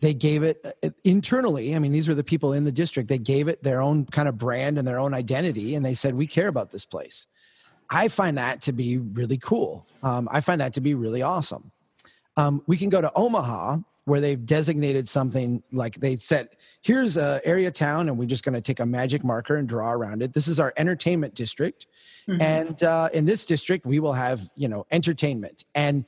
[0.01, 1.75] They gave it uh, internally.
[1.75, 3.07] I mean, these were the people in the district.
[3.07, 6.15] They gave it their own kind of brand and their own identity, and they said,
[6.15, 7.27] "We care about this place."
[7.91, 9.85] I find that to be really cool.
[10.01, 11.71] Um, I find that to be really awesome.
[12.37, 16.49] Um, we can go to Omaha where they've designated something like they said,
[16.81, 19.91] here's a area town and we're just going to take a magic marker and draw
[19.91, 20.33] around it.
[20.33, 21.85] This is our entertainment district.
[22.27, 22.41] Mm-hmm.
[22.41, 25.65] And uh, in this district, we will have, you know, entertainment.
[25.75, 26.05] And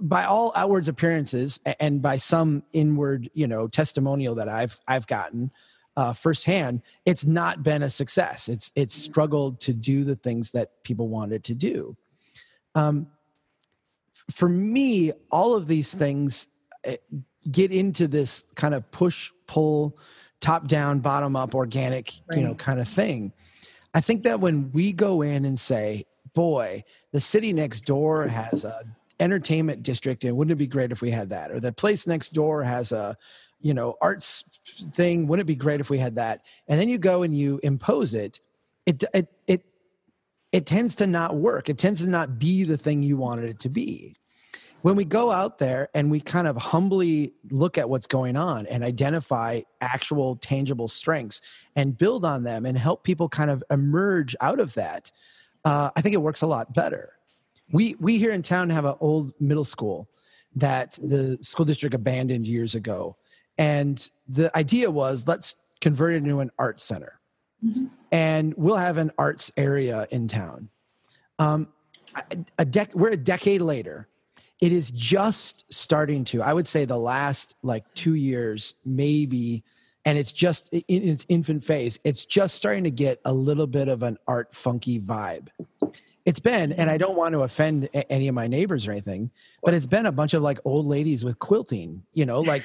[0.00, 5.50] by all outwards appearances and by some inward, you know, testimonial that I've, I've gotten,
[5.98, 8.48] uh, firsthand, it's not been a success.
[8.48, 11.96] It's it's struggled to do the things that people wanted to do.
[12.76, 13.08] Um,
[14.30, 16.46] for me, all of these things
[16.84, 16.98] eh,
[17.50, 19.98] get into this kind of push pull,
[20.40, 22.38] top down, bottom up, organic, right.
[22.38, 23.32] you know, kind of thing.
[23.92, 28.64] I think that when we go in and say, "Boy, the city next door has
[28.64, 28.84] a
[29.18, 32.34] entertainment district, and wouldn't it be great if we had that?" Or the place next
[32.34, 33.16] door has a
[33.60, 34.44] you know arts
[34.92, 36.42] thing wouldn't it be great if we had that?
[36.66, 38.40] And then you go and you impose it.
[38.86, 39.64] It it it
[40.52, 41.68] it tends to not work.
[41.68, 44.16] It tends to not be the thing you wanted it to be.
[44.82, 48.64] When we go out there and we kind of humbly look at what's going on
[48.66, 51.42] and identify actual tangible strengths
[51.74, 55.10] and build on them and help people kind of emerge out of that
[55.64, 57.12] uh, i think it works a lot better.
[57.72, 60.08] We we here in town have an old middle school
[60.54, 63.16] that the school district abandoned years ago
[63.58, 67.20] and the idea was let's convert it into an art center.
[67.64, 67.86] Mm-hmm.
[68.12, 70.70] And we'll have an arts area in town.
[71.38, 71.68] Um,
[72.58, 74.08] a dec- we're a decade later.
[74.60, 79.62] It is just starting to, I would say the last like two years, maybe,
[80.04, 83.88] and it's just in its infant phase, it's just starting to get a little bit
[83.88, 85.48] of an art funky vibe.
[86.24, 89.30] It's been, and I don't want to offend any of my neighbors or anything,
[89.62, 92.64] but it's been a bunch of like old ladies with quilting, you know, like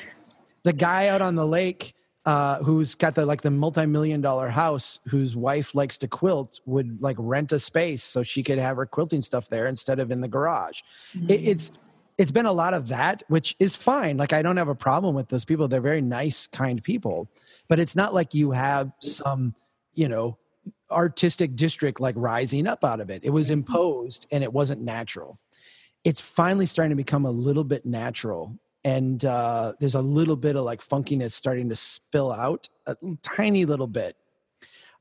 [0.63, 1.93] the guy out on the lake
[2.25, 7.01] uh, who's got the like the multi-million dollar house whose wife likes to quilt would
[7.01, 10.21] like rent a space so she could have her quilting stuff there instead of in
[10.21, 10.81] the garage.
[11.15, 11.29] Mm-hmm.
[11.29, 11.71] it, it's
[12.17, 14.17] it's been a lot of that which is fine.
[14.17, 15.67] Like i don't have a problem with those people.
[15.67, 17.29] They're very nice kind people.
[17.67, 19.53] But it's not like you have some
[19.93, 20.37] you know
[20.91, 23.21] artistic district like rising up out of it.
[23.25, 23.59] It was mm-hmm.
[23.59, 25.39] imposed and it wasn't natural.
[26.05, 30.55] It's finally starting to become a little bit natural and uh, there's a little bit
[30.55, 34.17] of like funkiness starting to spill out a tiny little bit.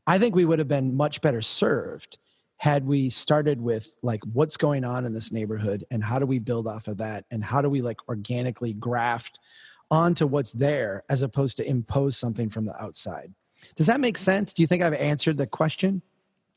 [0.07, 2.19] I think we would have been much better served
[2.59, 6.39] had we started with like what's going on in this neighborhood and how do we
[6.39, 9.41] build off of that and how do we like organically graft
[9.91, 13.33] onto what's there as opposed to impose something from the outside.
[13.75, 14.53] Does that make sense?
[14.53, 16.03] Do you think i've answered the question?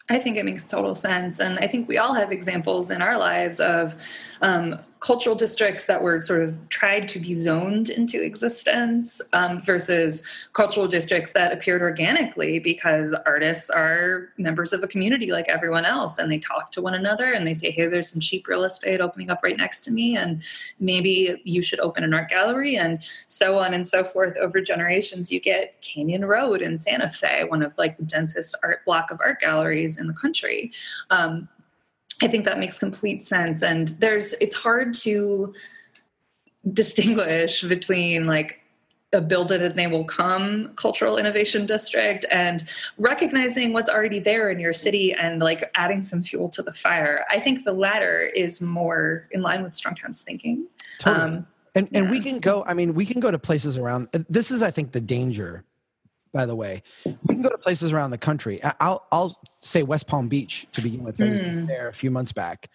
[0.08, 1.40] I think it makes total sense.
[1.40, 3.98] And I think we all have examples in our lives of
[4.42, 10.24] um, cultural districts that were sort of tried to be zoned into existence um, versus
[10.54, 16.18] cultural districts that appeared organically because artists are members of a community like everyone else
[16.18, 19.00] and they talk to one another and they say hey there's some cheap real estate
[19.00, 20.42] opening up right next to me and
[20.80, 24.36] maybe you should open an art gallery and so on and so forth.
[24.38, 28.84] Over generations you get canyon road in santa fe one of like the densest art
[28.86, 30.72] block of art galleries in the country.
[31.12, 31.48] Um,
[32.22, 33.64] I think that makes complete sense.
[33.64, 35.54] And there's, it's hard to
[36.74, 38.62] distinguish between like
[39.14, 42.66] a build it and they will come cultural innovation district and
[42.98, 47.26] recognizing what's already there in your city and like adding some fuel to the fire.
[47.32, 50.68] I think the latter is more in line with Strongtown's thinking.
[51.00, 51.24] Totally.
[51.24, 52.00] Um, and, yeah.
[52.00, 54.72] and we can go, I mean, we can go to places around, this is, I
[54.72, 55.64] think, the danger
[56.36, 56.84] by the way.
[57.06, 58.62] We can go to places around the country.
[58.82, 61.18] I'll, I'll say West Palm Beach to begin with.
[61.18, 61.66] Mm.
[61.66, 62.70] there a few months back.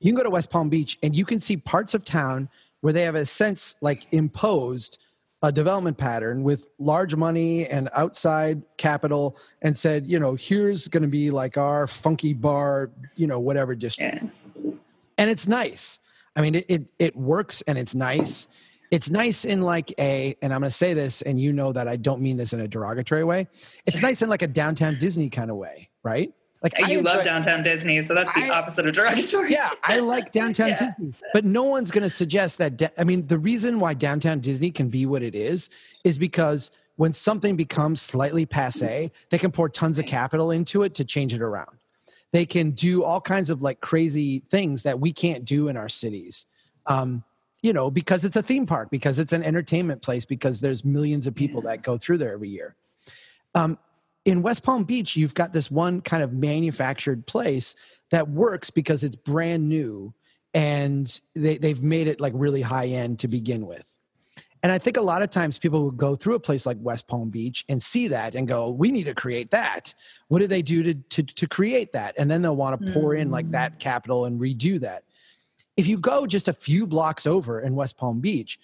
[0.00, 2.48] You can go to West Palm Beach and you can see parts of town
[2.80, 4.98] where they have a sense like imposed
[5.42, 11.02] a development pattern with large money and outside capital and said, you know, here's going
[11.02, 14.24] to be like our funky bar, you know, whatever district.
[14.24, 14.70] Yeah.
[15.18, 16.00] And it's nice.
[16.34, 18.48] I mean, it, it, it works and it's nice
[18.94, 21.88] it's nice in like a and i'm going to say this and you know that
[21.88, 23.46] i don't mean this in a derogatory way
[23.86, 26.34] it's nice in like a downtown disney kind of way right?
[26.62, 29.52] Like you enjoy, love downtown disney so that's the I, opposite of derogatory.
[29.52, 30.86] Yeah i like downtown yeah.
[30.86, 34.70] disney but no one's going to suggest that i mean the reason why downtown disney
[34.70, 35.68] can be what it is
[36.04, 40.94] is because when something becomes slightly passe they can pour tons of capital into it
[40.94, 41.76] to change it around.
[42.32, 45.88] They can do all kinds of like crazy things that we can't do in our
[45.88, 46.46] cities.
[46.86, 47.22] Um,
[47.64, 51.26] you know, because it's a theme park, because it's an entertainment place, because there's millions
[51.26, 52.76] of people that go through there every year.
[53.54, 53.78] Um,
[54.26, 57.74] in West Palm Beach, you've got this one kind of manufactured place
[58.10, 60.12] that works because it's brand new
[60.52, 63.96] and they, they've made it like really high end to begin with.
[64.62, 67.08] And I think a lot of times people will go through a place like West
[67.08, 69.94] Palm Beach and see that and go, we need to create that.
[70.28, 72.14] What do they do to, to, to create that?
[72.18, 73.78] And then they'll want to pour in like that mm.
[73.78, 75.04] capital and redo that.
[75.76, 78.58] If you go just a few blocks over in West Palm Beach,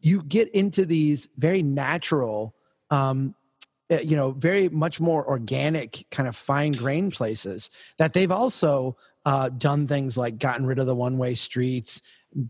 [0.00, 2.54] you get into these very natural,
[2.90, 3.34] um,
[3.90, 8.96] eh, you know, very much more organic, kind of fine grain places that they've also
[9.24, 12.02] uh, done things like gotten rid of the one way streets,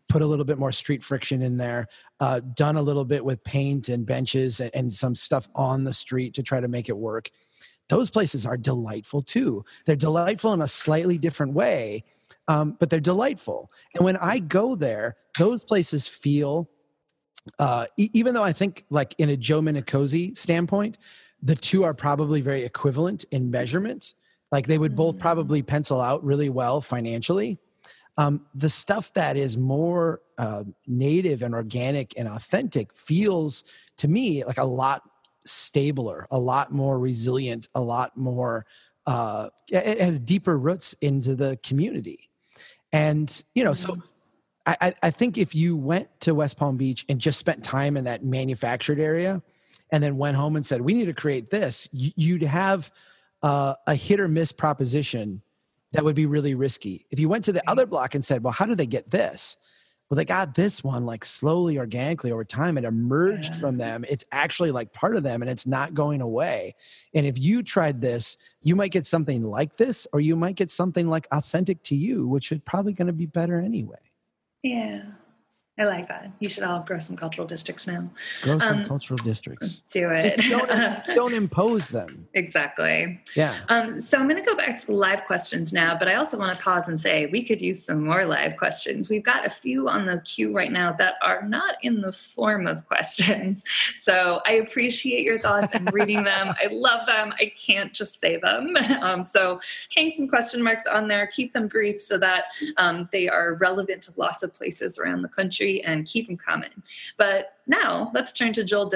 [0.08, 1.88] put a little bit more street friction in there,
[2.20, 5.92] uh, done a little bit with paint and benches and, and some stuff on the
[5.92, 7.30] street to try to make it work.
[7.88, 9.64] Those places are delightful too.
[9.84, 12.04] They're delightful in a slightly different way
[12.52, 13.70] um, but they're delightful.
[13.94, 16.68] And when I go there, those places feel,
[17.58, 20.98] uh, e- even though I think, like in a Joe Minicozzi standpoint,
[21.42, 24.12] the two are probably very equivalent in measurement.
[24.50, 25.20] Like they would both mm.
[25.20, 27.58] probably pencil out really well financially.
[28.18, 33.64] Um, the stuff that is more uh, native and organic and authentic feels
[33.96, 35.02] to me like a lot
[35.46, 38.66] stabler, a lot more resilient, a lot more.
[39.06, 42.28] Uh, it has deeper roots into the community.
[42.92, 44.00] And, you know, so mm-hmm.
[44.64, 48.04] I, I think if you went to West Palm Beach and just spent time in
[48.04, 49.42] that manufactured area
[49.90, 52.92] and then went home and said, we need to create this, you'd have
[53.42, 55.42] uh, a hit or miss proposition
[55.92, 57.06] that would be really risky.
[57.10, 59.56] If you went to the other block and said, well, how do they get this?
[60.12, 63.58] Well they got this one like slowly organically over time it emerged yeah.
[63.58, 66.74] from them it's actually like part of them and it's not going away
[67.14, 70.70] and if you tried this you might get something like this or you might get
[70.70, 73.96] something like authentic to you which is probably going to be better anyway
[74.62, 75.00] yeah
[75.82, 76.30] I like that.
[76.38, 78.08] You should all grow some cultural districts now.
[78.42, 79.80] Grow some um, cultural districts.
[79.92, 80.36] Do it.
[80.48, 82.28] Don't, don't, impose them.
[82.34, 83.20] Exactly.
[83.34, 83.58] Yeah.
[83.68, 86.38] Um, so I'm going to go back to the live questions now, but I also
[86.38, 89.10] want to pause and say we could use some more live questions.
[89.10, 92.68] We've got a few on the queue right now that are not in the form
[92.68, 93.64] of questions.
[93.96, 96.54] So I appreciate your thoughts and reading them.
[96.60, 97.32] I love them.
[97.38, 98.76] I can't just say them.
[99.02, 99.58] Um, so
[99.94, 101.26] hang some question marks on there.
[101.26, 102.44] Keep them brief so that
[102.76, 106.82] um, they are relevant to lots of places around the country and keep them coming.
[107.16, 108.90] But now let's turn to Joel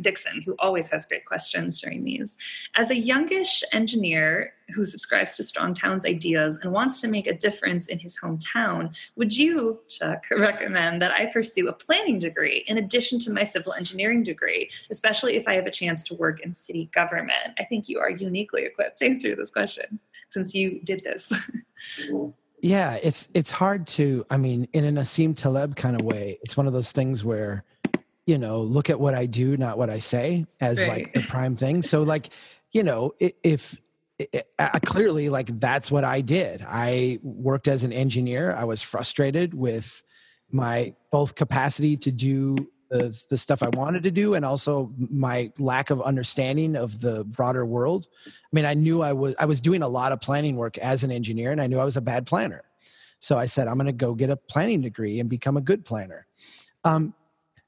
[0.00, 2.36] Dixon, who always has great questions during these.
[2.74, 7.32] As a youngish engineer who subscribes to Strong Towns ideas and wants to make a
[7.32, 12.78] difference in his hometown, would you, Chuck, recommend that I pursue a planning degree in
[12.78, 16.52] addition to my civil engineering degree, especially if I have a chance to work in
[16.52, 17.54] city government?
[17.58, 20.00] I think you are uniquely equipped to answer this question
[20.30, 21.32] since you did this.
[22.62, 26.56] Yeah it's it's hard to i mean in an Nassim Taleb kind of way it's
[26.56, 27.64] one of those things where
[28.26, 30.88] you know look at what i do not what i say as right.
[30.88, 31.82] like the prime thing.
[31.82, 32.28] So like
[32.72, 33.80] you know if
[34.18, 36.64] it, uh, clearly like that's what i did.
[36.66, 38.54] I worked as an engineer.
[38.54, 40.02] I was frustrated with
[40.50, 42.56] my both capacity to do
[42.90, 47.24] the, the stuff I wanted to do and also my lack of understanding of the
[47.24, 48.08] broader world.
[48.26, 51.04] I mean, I knew I was I was doing a lot of planning work as
[51.04, 52.64] an engineer and I knew I was a bad planner.
[53.18, 55.84] So I said, I'm going to go get a planning degree and become a good
[55.84, 56.26] planner.
[56.84, 57.14] Um,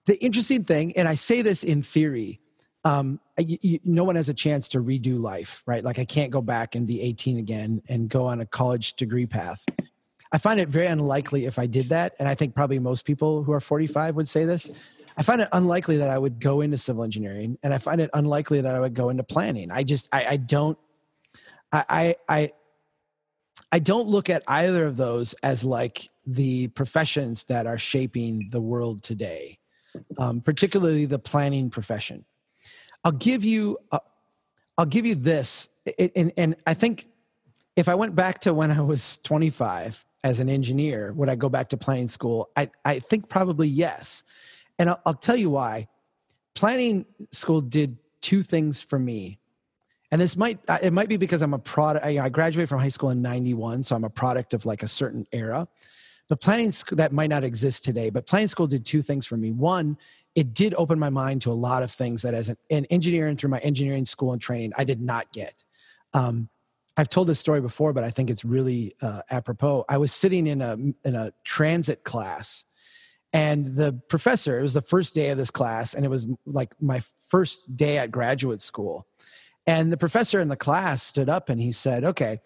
[0.07, 2.41] the interesting thing, and I say this in theory,
[2.85, 5.85] um, you, you, no one has a chance to redo life, right?
[5.85, 9.27] Like I can't go back and be 18 again and go on a college degree
[9.27, 9.65] path.
[10.33, 13.43] I find it very unlikely if I did that, and I think probably most people
[13.43, 14.71] who are 45 would say this.
[15.17, 18.11] I find it unlikely that I would go into civil engineering, and I find it
[18.15, 19.71] unlikely that I would go into planning.
[19.71, 20.79] I just, I, I don't,
[21.73, 22.51] I, I,
[23.71, 28.61] I don't look at either of those as like the professions that are shaping the
[28.61, 29.59] world today,
[30.19, 32.25] um, particularly the planning profession.
[33.05, 34.01] I'll give you, uh,
[34.77, 37.09] I'll give you this, it, and and I think
[37.77, 41.49] if I went back to when I was 25 as an engineer, would I go
[41.49, 42.51] back to planning school?
[42.57, 44.25] I, I think probably yes.
[44.81, 45.87] And I'll, I'll tell you why.
[46.55, 49.39] Planning school did two things for me.
[50.11, 52.05] And this might, uh, it might be because I'm a product.
[52.05, 53.85] I, I graduated from high school in 91.
[53.85, 55.69] So I'm a product of like a certain era.
[56.29, 59.37] But planning school, that might not exist today, but planning school did two things for
[59.37, 59.51] me.
[59.51, 59.99] One,
[60.35, 63.29] it did open my mind to a lot of things that as an, an engineer
[63.29, 65.63] and through my engineering school and training, I did not get.
[66.15, 66.49] Um,
[66.97, 69.85] I've told this story before, but I think it's really uh, apropos.
[69.89, 70.75] I was sitting in a
[71.05, 72.65] in a transit class,
[73.33, 74.59] and the professor.
[74.59, 77.99] It was the first day of this class, and it was like my first day
[77.99, 79.07] at graduate school.
[79.67, 82.41] And the professor in the class stood up and he said, "Okay,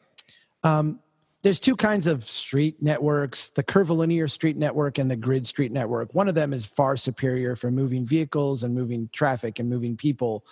[0.63, 1.01] um,
[1.43, 6.15] there's two kinds of street networks: the curvilinear street network and the grid street network.
[6.15, 10.45] One of them is far superior for moving vehicles and moving traffic and moving people."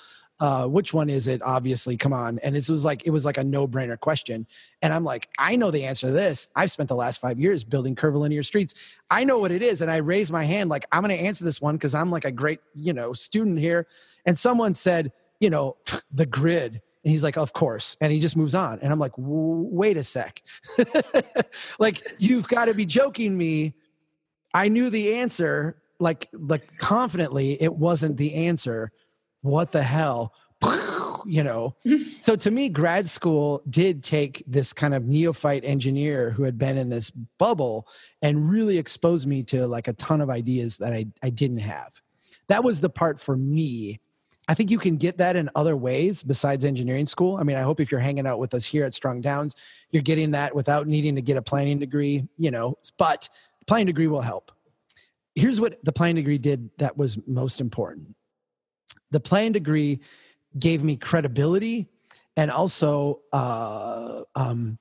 [0.43, 1.41] Uh, which one is it?
[1.41, 2.41] Obviously, come on.
[2.41, 4.45] And it was like it was like a no brainer question.
[4.83, 6.49] And I'm like, I know the answer to this.
[6.57, 8.75] I've spent the last five years building curvilinear streets.
[9.09, 9.83] I know what it is.
[9.83, 12.25] And I raised my hand like I'm going to answer this one because I'm like
[12.25, 13.87] a great you know student here.
[14.27, 15.77] And someone said, you know,
[16.13, 16.83] the grid.
[17.05, 17.97] And he's like, of course.
[18.01, 18.81] And he just moves on.
[18.81, 20.43] And I'm like, wait a sec.
[21.79, 23.75] like, you've got to be joking me.
[24.55, 28.93] I knew the answer, like, like confidently, it wasn't the answer
[29.43, 30.33] what the hell?
[31.25, 31.77] You know,
[32.21, 36.77] so to me, grad school did take this kind of neophyte engineer who had been
[36.77, 37.87] in this bubble
[38.23, 42.03] and really exposed me to like a ton of ideas that I, I didn't have.
[42.49, 44.01] That was the part for me.
[44.49, 47.37] I think you can get that in other ways besides engineering school.
[47.37, 49.55] I mean, I hope if you're hanging out with us here at Strong Towns,
[49.93, 53.29] you're getting that without needing to get a planning degree, you know, but
[53.61, 54.51] the planning degree will help.
[55.37, 58.17] Here's what the planning degree did that was most important
[59.13, 60.01] the planning degree
[60.59, 61.89] gave me credibility
[62.37, 64.79] and also uh, um,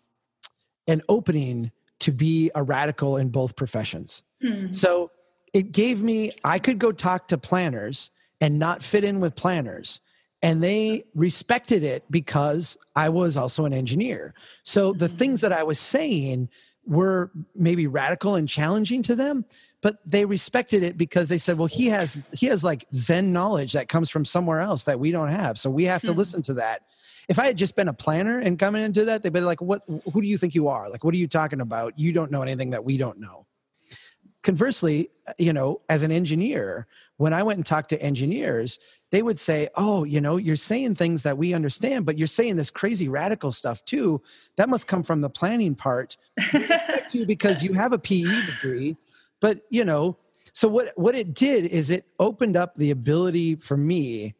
[0.87, 4.23] an opening to be a radical in both professions.
[4.43, 4.73] Mm-hmm.
[4.73, 5.11] So
[5.53, 8.09] it gave me, I could go talk to planners
[8.39, 9.99] and not fit in with planners.
[10.41, 14.33] And they respected it because I was also an engineer.
[14.63, 15.17] So the mm-hmm.
[15.17, 16.49] things that I was saying
[16.85, 19.45] were maybe radical and challenging to them,
[19.81, 23.73] but they respected it because they said well he has he has like zen knowledge
[23.73, 25.57] that comes from somewhere else that we don't have.
[25.57, 26.17] So we have to hmm.
[26.17, 26.81] listen to that.
[27.27, 29.81] If i had just been a planner and coming into that they'd be like what
[29.87, 30.89] who do you think you are?
[30.89, 31.97] Like what are you talking about?
[31.97, 33.45] You don't know anything that we don't know.
[34.43, 38.79] Conversely you know as an engineer when i went and talked to engineers
[39.11, 42.55] they would say oh you know you're saying things that we understand but you're saying
[42.55, 44.21] this crazy radical stuff too.
[44.57, 46.17] That must come from the planning part.
[47.09, 48.97] Too because you have a pe degree
[49.41, 50.17] but you know
[50.53, 54.35] so what what it did is it opened up the ability for me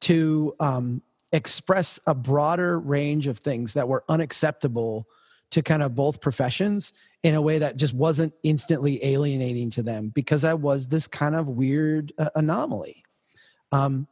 [0.00, 1.02] to um,
[1.32, 5.06] express a broader range of things that were unacceptable
[5.50, 6.92] to kind of both professions
[7.22, 11.34] in a way that just wasn't instantly alienating to them because I was this kind
[11.34, 13.04] of weird uh, anomaly.
[13.72, 14.06] Um,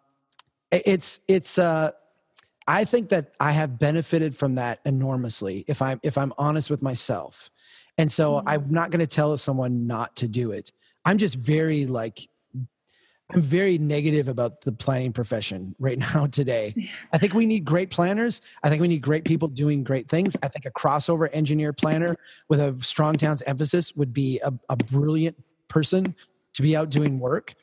[0.71, 1.93] it's it's uh,
[2.67, 6.83] I think that I have benefited from that enormously if I'm if I'm honest with
[6.83, 7.51] myself.
[7.99, 8.49] And so mm-hmm.
[8.49, 10.73] I'm not going to tell someone not to do it.
[11.05, 12.29] I'm just very like,
[13.31, 16.75] I'm very negative about the planning profession right now today.
[17.13, 18.43] I think we need great planners.
[18.63, 20.37] I think we need great people doing great things.
[20.43, 22.17] I think a crossover engineer planner
[22.49, 26.15] with a strong towns emphasis would be a, a brilliant person
[26.55, 27.55] to be out doing work.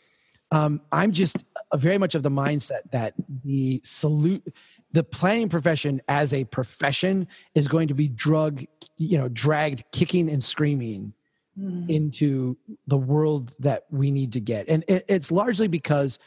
[0.51, 3.13] Um, I'm just very much of the mindset that
[3.45, 4.53] the salute
[4.93, 8.63] the planning profession as a profession is going to be drug
[8.97, 11.13] you know dragged kicking and screaming
[11.57, 11.89] mm.
[11.89, 16.19] into the world that we need to get and it, it's largely because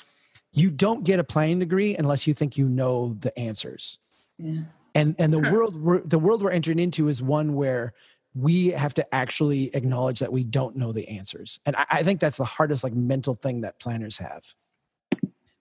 [0.52, 3.98] you don't get a planning degree unless you think you know the answers
[4.38, 4.62] yeah.
[4.94, 5.52] and and the huh.
[5.52, 7.92] world we're, the world we're entering into is one where
[8.36, 12.20] we have to actually acknowledge that we don't know the answers and I, I think
[12.20, 14.42] that's the hardest like mental thing that planners have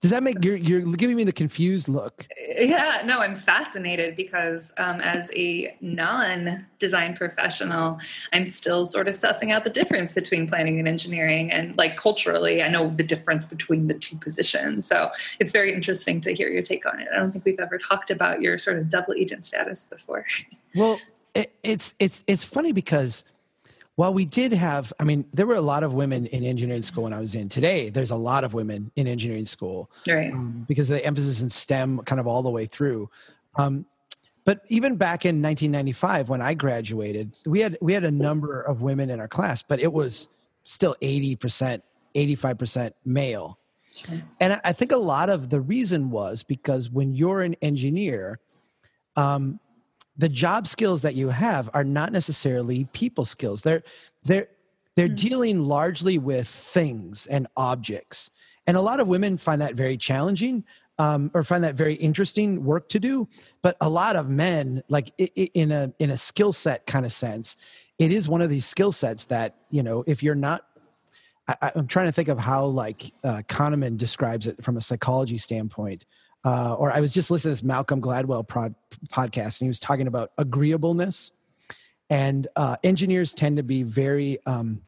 [0.04, 2.28] does that make you're you're giving me the confused look?
[2.58, 7.98] Yeah, no, I'm fascinated because um, as a non-design professional,
[8.30, 12.62] I'm still sort of sussing out the difference between planning and engineering, and like culturally,
[12.62, 14.86] I know the difference between the two positions.
[14.86, 15.08] So
[15.40, 17.08] it's very interesting to hear your take on it.
[17.10, 20.26] I don't think we've ever talked about your sort of double agent status before.
[20.76, 20.98] Well,
[21.34, 23.24] it, it's it's it's funny because
[23.96, 27.04] Well, we did have, I mean, there were a lot of women in engineering school
[27.04, 27.48] when I was in.
[27.48, 30.32] Today, there's a lot of women in engineering school Right.
[30.32, 33.08] um, because of the emphasis in STEM kind of all the way through.
[33.56, 33.86] Um,
[34.44, 38.82] but even back in 1995, when I graduated, we had we had a number of
[38.82, 40.28] women in our class, but it was
[40.64, 41.84] still 80 percent,
[42.16, 43.58] 85 percent male.
[43.94, 44.18] Sure.
[44.40, 48.38] And I- I think a lot of the reason was because when you're an engineer,
[49.16, 49.60] um,
[50.16, 53.62] the job skills that you have are not necessarily people skills.
[53.62, 53.82] They're
[54.24, 54.48] they're
[54.94, 58.30] they're dealing largely with things and objects,
[58.66, 60.64] and a lot of women find that very challenging.
[60.96, 63.26] Um, or find that very interesting work to do,
[63.62, 67.56] but a lot of men, like in a in a skill set kind of sense,
[67.98, 70.62] it is one of these skill sets that you know if you're not
[71.48, 75.38] I, I'm trying to think of how like uh, Kahneman describes it from a psychology
[75.38, 76.04] standpoint.
[76.44, 78.74] Uh, or I was just listening to this Malcolm Gladwell prod,
[79.10, 81.30] podcast, and he was talking about agreeableness.
[82.10, 84.82] And uh, engineers tend to be very um,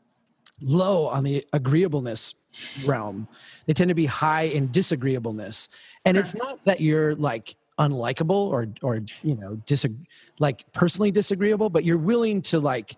[0.61, 2.35] low on the agreeableness
[2.85, 3.27] realm.
[3.67, 5.69] They tend to be high in disagreeableness.
[6.05, 10.07] And it's not that you're like unlikable or or you know disag-
[10.39, 12.97] like personally disagreeable, but you're willing to like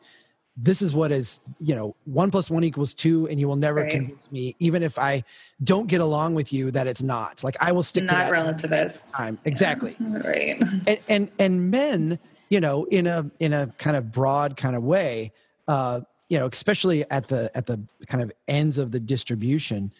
[0.61, 3.83] this is what is you know one plus one equals two and you will never
[3.83, 3.93] Right.
[3.93, 5.23] convince me even if i
[5.63, 8.33] don't get along with you that it's not like i will stick to Not that
[8.33, 9.17] relativist.
[9.17, 10.61] time exactly Right.
[10.87, 12.19] and and and men
[12.51, 15.33] you know in a in a kind of broad kind of way
[15.69, 17.79] uh you know especially at the at the
[18.09, 19.93] kind of ends of the distribution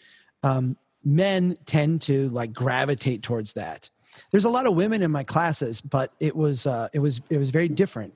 [0.43, 3.89] um men tend to like gravitate towards that
[4.31, 7.37] there's a lot of women in my classes but it was uh it was it
[7.37, 8.13] was very different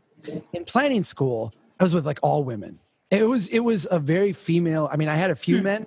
[0.53, 1.53] in planning school
[1.83, 2.79] i was with like all women
[3.11, 5.85] it was it was a very female i mean i had a few men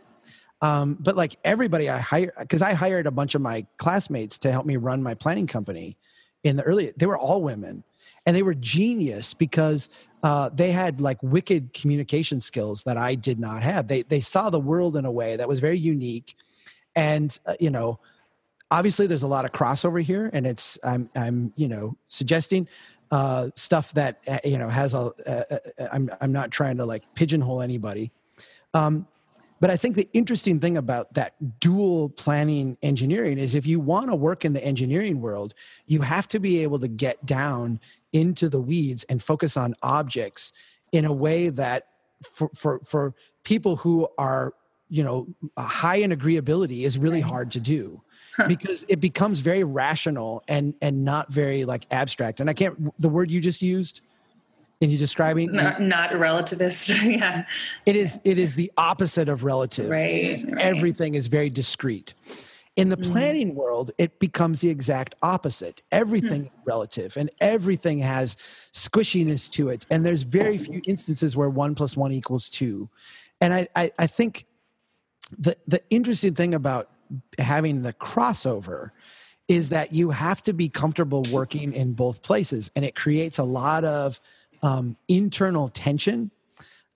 [0.62, 4.52] um, but like everybody I hired, because I hired a bunch of my classmates to
[4.52, 5.96] help me run my planning company
[6.44, 7.84] in the early, they were all women
[8.24, 9.88] and they were genius because
[10.22, 13.86] uh, they had like wicked communication skills that I did not have.
[13.86, 16.36] They, they saw the world in a way that was very unique.
[16.94, 18.00] And, uh, you know,
[18.70, 22.66] obviously there's a lot of crossover here and it's, I'm, I'm, you know, suggesting
[23.10, 26.84] uh, stuff that, uh, you know, has a, uh, uh, I'm, I'm not trying to
[26.84, 28.10] like pigeonhole anybody.
[28.74, 29.06] Um,
[29.58, 34.10] but I think the interesting thing about that dual planning engineering is if you want
[34.10, 35.54] to work in the engineering world,
[35.86, 37.80] you have to be able to get down
[38.12, 40.52] into the weeds and focus on objects
[40.92, 41.88] in a way that
[42.22, 44.54] for for, for people who are
[44.88, 45.26] you know
[45.58, 48.02] high in agreeability is really hard to do
[48.48, 52.40] because it becomes very rational and and not very like abstract.
[52.40, 54.00] And i can't the word you just used
[54.80, 57.02] in you describing Not, not relativist.
[57.18, 57.44] yeah.
[57.86, 59.90] it is it is the opposite of relative.
[59.90, 60.58] Right, is- right.
[60.58, 62.14] everything is very discrete.
[62.76, 63.10] In the mm.
[63.10, 65.82] planning world it becomes the exact opposite.
[65.92, 66.46] Everything hmm.
[66.48, 68.36] is relative and everything has
[68.72, 69.86] squishiness to it.
[69.88, 72.90] And there's very few instances where one plus one equals two.
[73.40, 74.44] And i i, I think
[75.38, 76.90] the the interesting thing about
[77.38, 78.90] having the crossover
[79.48, 83.44] is that you have to be comfortable working in both places and it creates a
[83.44, 84.20] lot of
[84.62, 86.30] um, internal tension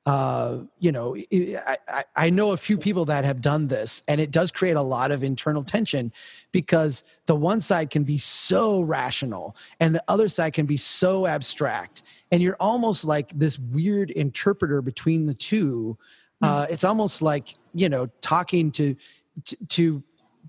[0.07, 4.21] uh, you know, I, I, I know a few people that have done this, and
[4.21, 6.11] it does create a lot of internal tension
[6.53, 11.27] because the one side can be so rational and the other side can be so
[11.27, 12.03] abstract.
[12.33, 15.99] And you're almost like this weird interpreter between the two.
[16.43, 18.97] Uh, it's almost like, you know, talking to,
[19.45, 20.03] to, to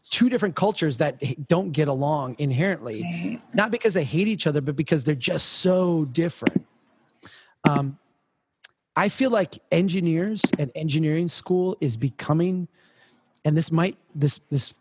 [0.09, 4.75] two different cultures that don't get along inherently, not because they hate each other, but
[4.75, 6.65] because they're just so different.
[7.69, 7.97] Um,
[8.95, 12.67] I feel like engineers and engineering school is becoming,
[13.45, 14.73] and this might this this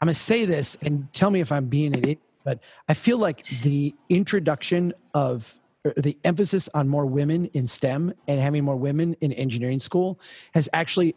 [0.00, 3.18] I'm gonna say this and tell me if I'm being an idiot, but I feel
[3.18, 5.58] like the introduction of
[5.96, 10.18] the emphasis on more women in STEM and having more women in engineering school
[10.54, 11.14] has actually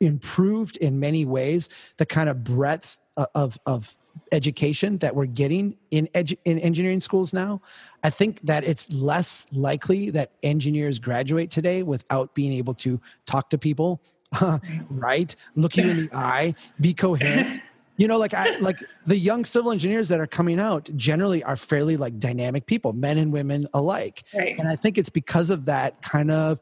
[0.00, 3.96] improved in many ways the kind of breadth uh, of of
[4.32, 7.60] education that we're getting in edu- in engineering schools now.
[8.02, 13.50] I think that it's less likely that engineers graduate today without being able to talk
[13.50, 14.00] to people,
[14.90, 15.34] right?
[15.54, 17.60] Look you in the eye, be coherent.
[17.96, 21.56] You know, like I like the young civil engineers that are coming out generally are
[21.56, 24.22] fairly like dynamic people, men and women alike.
[24.32, 24.56] Right.
[24.56, 26.60] And I think it's because of that kind of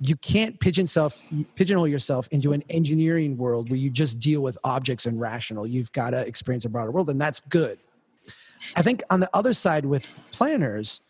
[0.00, 1.20] you can't pigeon self,
[1.54, 5.66] pigeonhole yourself into an engineering world where you just deal with objects and rational.
[5.66, 7.78] You've got to experience a broader world, and that's good.
[8.74, 11.00] I think on the other side with planners,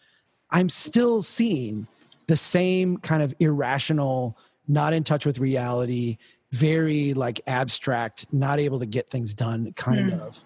[0.50, 1.86] I'm still seeing
[2.26, 4.36] the same kind of irrational,
[4.68, 6.18] not in touch with reality,
[6.52, 10.42] very like abstract, not able to get things done kind of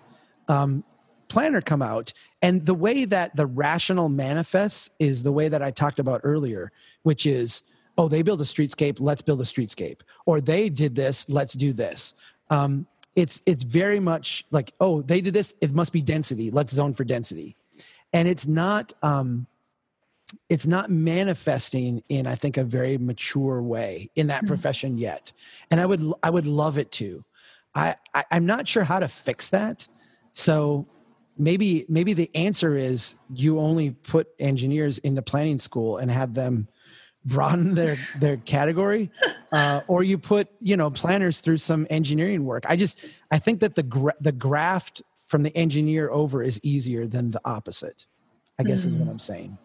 [0.48, 0.84] um,
[1.28, 2.12] planner come out.
[2.42, 6.72] And the way that the rational manifests is the way that I talked about earlier,
[7.02, 7.62] which is
[8.00, 11.74] oh, they build a streetscape, let's build a streetscape, or they did this, let's do
[11.74, 12.14] this.
[12.48, 16.72] Um, it's it's very much like, oh, they did this, it must be density, let's
[16.72, 17.56] zone for density,
[18.12, 18.92] and it's not.
[19.02, 19.46] Um,
[20.48, 24.46] it's not manifesting in i think a very mature way in that mm-hmm.
[24.46, 25.32] profession yet
[25.72, 27.24] and i would i would love it to
[27.74, 29.88] I, I i'm not sure how to fix that
[30.32, 30.86] so
[31.36, 36.68] maybe maybe the answer is you only put engineers into planning school and have them
[37.24, 39.10] broaden their their category
[39.52, 43.60] uh, or you put you know planners through some engineering work i just i think
[43.60, 48.06] that the gra- the graft from the engineer over is easier than the opposite
[48.58, 48.88] i guess mm.
[48.88, 49.10] is what hmm.
[49.10, 49.58] i'm saying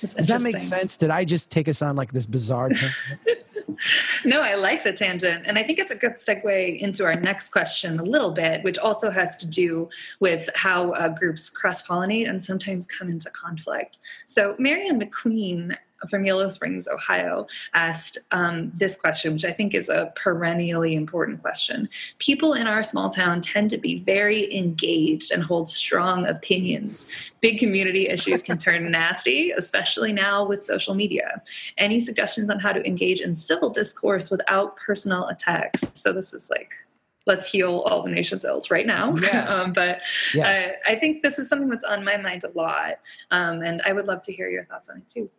[0.00, 2.70] That's does that make sense did i just take us on like this bizarre
[4.24, 5.46] no, I like the tangent.
[5.46, 8.78] And I think it's a good segue into our next question a little bit, which
[8.78, 9.88] also has to do
[10.20, 13.98] with how uh, groups cross pollinate and sometimes come into conflict.
[14.26, 15.76] So, Marianne McQueen
[16.08, 21.40] from Yellow Springs, Ohio, asked um, this question, which I think is a perennially important
[21.42, 21.88] question.
[22.18, 27.08] People in our small town tend to be very engaged and hold strong opinions.
[27.40, 31.42] Big community issues can turn nasty, especially now with social media.
[31.78, 35.90] Any suggestions on how to engage in civil discourse without personal attacks?
[35.94, 36.74] So, this is like
[37.26, 39.14] let's heal all the nation's ills right now.
[39.14, 39.50] Yes.
[39.52, 40.00] um, but
[40.34, 40.74] yes.
[40.86, 42.98] I, I, think this is something that's on my mind a lot.
[43.30, 45.30] Um, and I would love to hear your thoughts on it too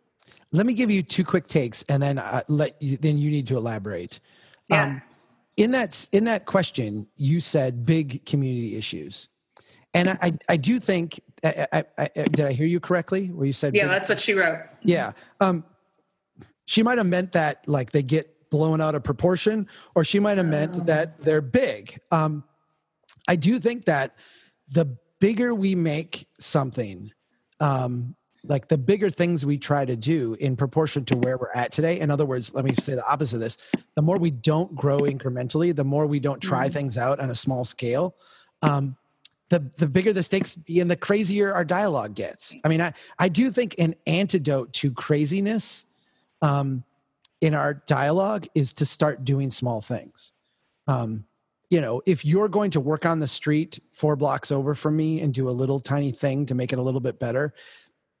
[0.52, 3.46] let me give you two quick takes and then uh, let you, then you need
[3.48, 4.20] to elaborate.
[4.68, 4.84] Yeah.
[4.84, 5.02] Um,
[5.56, 9.28] in that in that question you said big community issues.
[9.92, 13.52] And i i, do think I, I, I, did i hear you correctly where you
[13.52, 14.60] said yeah big, that's what she wrote.
[14.82, 15.12] Yeah.
[15.40, 15.64] Um
[16.64, 20.38] she might have meant that like they get blown out of proportion or she might
[20.38, 20.84] have meant oh.
[20.84, 22.00] that they're big.
[22.10, 22.44] Um
[23.28, 24.16] i do think that
[24.70, 27.12] the bigger we make something
[27.60, 28.16] um
[28.46, 32.00] like the bigger things we try to do in proportion to where we're at today
[32.00, 33.58] in other words let me say the opposite of this
[33.94, 36.74] the more we don't grow incrementally the more we don't try mm-hmm.
[36.74, 38.14] things out on a small scale
[38.62, 38.96] um,
[39.48, 42.92] the the bigger the stakes be and the crazier our dialogue gets i mean i
[43.18, 45.86] i do think an antidote to craziness
[46.42, 46.84] um,
[47.40, 50.32] in our dialogue is to start doing small things
[50.86, 51.24] um,
[51.70, 55.20] you know if you're going to work on the street four blocks over from me
[55.20, 57.54] and do a little tiny thing to make it a little bit better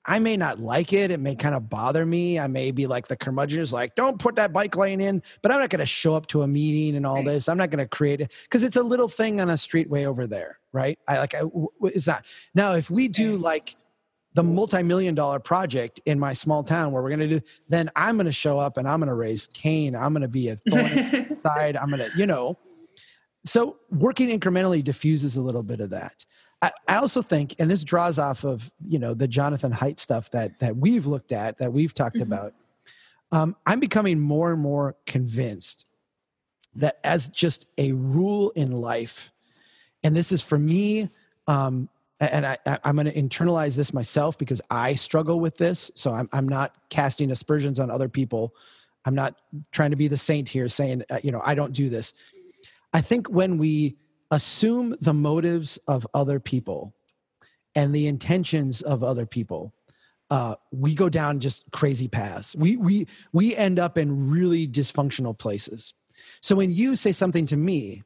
[0.06, 1.10] I may not like it.
[1.10, 2.38] It may kind of bother me.
[2.38, 5.50] I may be like the curmudgeon is like, don't put that bike lane in, but
[5.50, 7.26] I'm not going to show up to a meeting and all right.
[7.26, 7.48] this.
[7.48, 10.06] I'm not going to create it because it's a little thing on a street way
[10.06, 10.58] over there.
[10.72, 10.98] Right.
[11.08, 11.42] I like, I,
[11.82, 12.24] it's not.
[12.54, 13.76] Now, if we do like
[14.34, 18.16] the multi-million dollar project in my small town where we're going to do, then I'm
[18.16, 19.96] going to show up and I'm going to raise Cain.
[19.96, 21.76] I'm going to be a thorn side.
[21.76, 22.58] I'm going to, you know,
[23.44, 26.24] so working incrementally diffuses a little bit of that.
[26.64, 30.30] I, I also think, and this draws off of you know the Jonathan Haidt stuff
[30.30, 32.32] that that we've looked at, that we've talked mm-hmm.
[32.32, 32.54] about.
[33.32, 35.84] Um, I'm becoming more and more convinced
[36.76, 39.30] that as just a rule in life,
[40.02, 41.10] and this is for me,
[41.46, 45.90] um, and I, am going to internalize this myself because I struggle with this.
[45.94, 48.54] So I'm, I'm not casting aspersions on other people.
[49.04, 49.34] I'm not
[49.70, 52.14] trying to be the saint here saying, uh, you know, I don't do this.
[52.94, 53.96] I think when we
[54.34, 56.92] assume the motives of other people
[57.74, 59.72] and the intentions of other people.
[60.28, 62.56] Uh, we go down just crazy paths.
[62.56, 65.94] We we we end up in really dysfunctional places.
[66.40, 68.02] So when you say something to me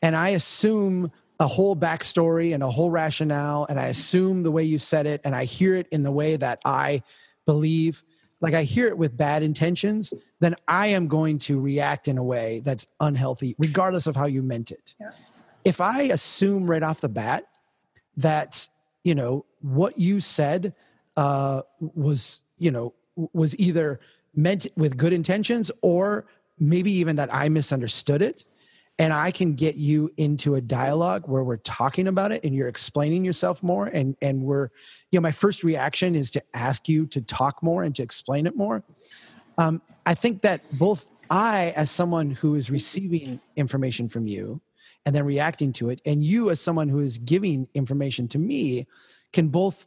[0.00, 1.10] and i assume
[1.40, 5.20] a whole backstory and a whole rationale and i assume the way you said it
[5.24, 7.02] and i hear it in the way that i
[7.46, 8.04] believe
[8.40, 12.22] like I hear it with bad intentions, then I am going to react in a
[12.22, 14.94] way that's unhealthy, regardless of how you meant it.
[15.00, 17.44] Yes if I assume right off the bat
[18.16, 18.66] that
[19.04, 20.72] you know what you said
[21.18, 22.94] uh, was you know
[23.34, 24.00] was either
[24.34, 26.24] meant with good intentions or
[26.58, 28.44] maybe even that I misunderstood it,
[28.98, 32.68] and I can get you into a dialogue where we're talking about it and you're
[32.68, 34.70] explaining yourself more, and and we're
[35.10, 38.46] you know my first reaction is to ask you to talk more and to explain
[38.46, 38.82] it more.
[39.58, 44.62] Um, I think that both I, as someone who is receiving information from you,
[45.06, 46.00] and then reacting to it.
[46.04, 48.86] And you as someone who is giving information to me
[49.32, 49.86] can both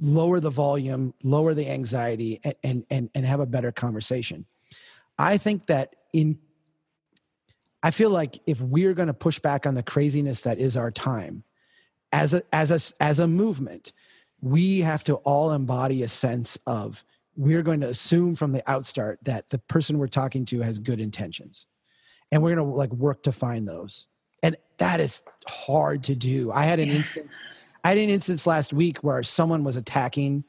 [0.00, 4.46] lower the volume lower the anxiety and and and, have a better conversation.
[5.18, 6.38] I think that in
[7.82, 10.90] i feel like if we're going to push back on the craziness that is our
[10.90, 11.44] time
[12.12, 13.92] as a as a as a movement
[14.42, 17.04] we have to all embody a sense of
[17.36, 21.00] we're going to assume from the outstart that the person we're talking to has good
[21.00, 21.66] intentions.
[22.30, 24.06] And we're going to like work to find those
[24.42, 27.40] and that is hard to do i had an instance
[27.84, 30.44] i had an instance last week where someone was attacking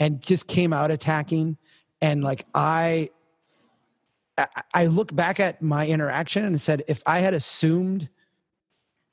[0.00, 1.56] and just came out attacking
[2.00, 3.08] and like i
[4.36, 8.08] I, I look back at my interaction and said, if I had assumed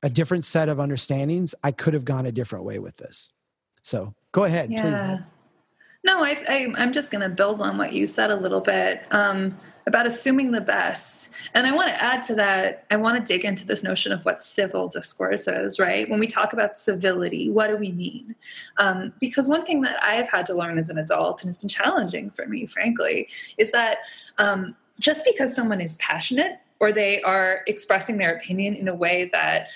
[0.04, 3.32] a different set of understandings, I could have gone a different way with this.
[3.82, 4.72] So go ahead.
[4.72, 5.18] Yeah.
[5.18, 5.26] Please.
[6.04, 9.04] No, I, I, am just going to build on what you said a little bit.
[9.12, 9.56] Um,
[9.88, 11.32] about assuming the best.
[11.54, 14.24] And I want to add to that, I want to dig into this notion of
[14.26, 16.10] what civil discourse is, right?
[16.10, 18.36] When we talk about civility, what do we mean?
[18.78, 21.58] Um, because one thing that I have had to learn as an adult, and it's
[21.58, 23.28] been challenging for me, frankly,
[23.58, 24.00] is that
[24.38, 29.30] um, just because someone is passionate or they are expressing their opinion in a way
[29.32, 29.68] that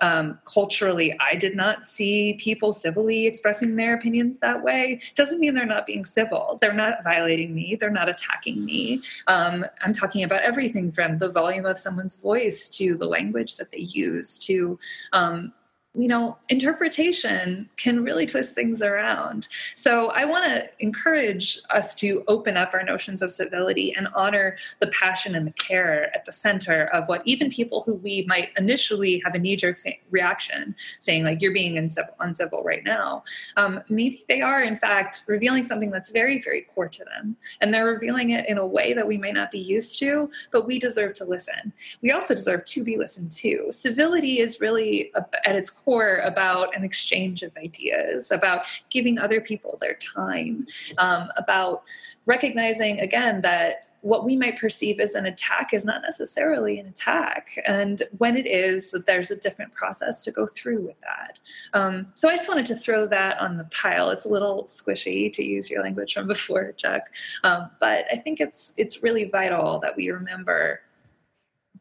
[0.00, 5.00] um, culturally i did not see people civilly expressing their opinions that way.
[5.14, 6.58] Doesn't mean they're not being civil.
[6.60, 7.76] They're not violating me.
[7.76, 9.02] They're not attacking me.
[9.26, 13.70] Um, i'm talking about everything from the volume of someone's voice to the language that
[13.70, 14.78] they use to
[15.12, 15.52] um,
[15.94, 19.46] you know, interpretation can really twist things around.
[19.76, 24.56] So I want to encourage us to open up our notions of civility and honor
[24.80, 28.50] the passion and the care at the center of what even people who we might
[28.58, 29.78] initially have a knee jerk
[30.10, 33.22] reaction saying, like, you're being uncivil, uncivil right now,
[33.56, 37.36] um, maybe they are, in fact, revealing something that's very, very core to them.
[37.60, 40.66] And they're revealing it in a way that we might not be used to, but
[40.66, 41.72] we deserve to listen.
[42.02, 43.70] We also deserve to be listened to.
[43.70, 45.12] Civility is really,
[45.46, 50.66] at its core about an exchange of ideas, about giving other people their time,
[50.98, 51.84] um, about
[52.26, 57.58] recognizing again that what we might perceive as an attack is not necessarily an attack.
[57.66, 61.38] And when it is, that there's a different process to go through with that.
[61.72, 64.10] Um, so I just wanted to throw that on the pile.
[64.10, 67.04] It's a little squishy to use your language from before, Chuck.
[67.44, 70.80] Um, but I think it's it's really vital that we remember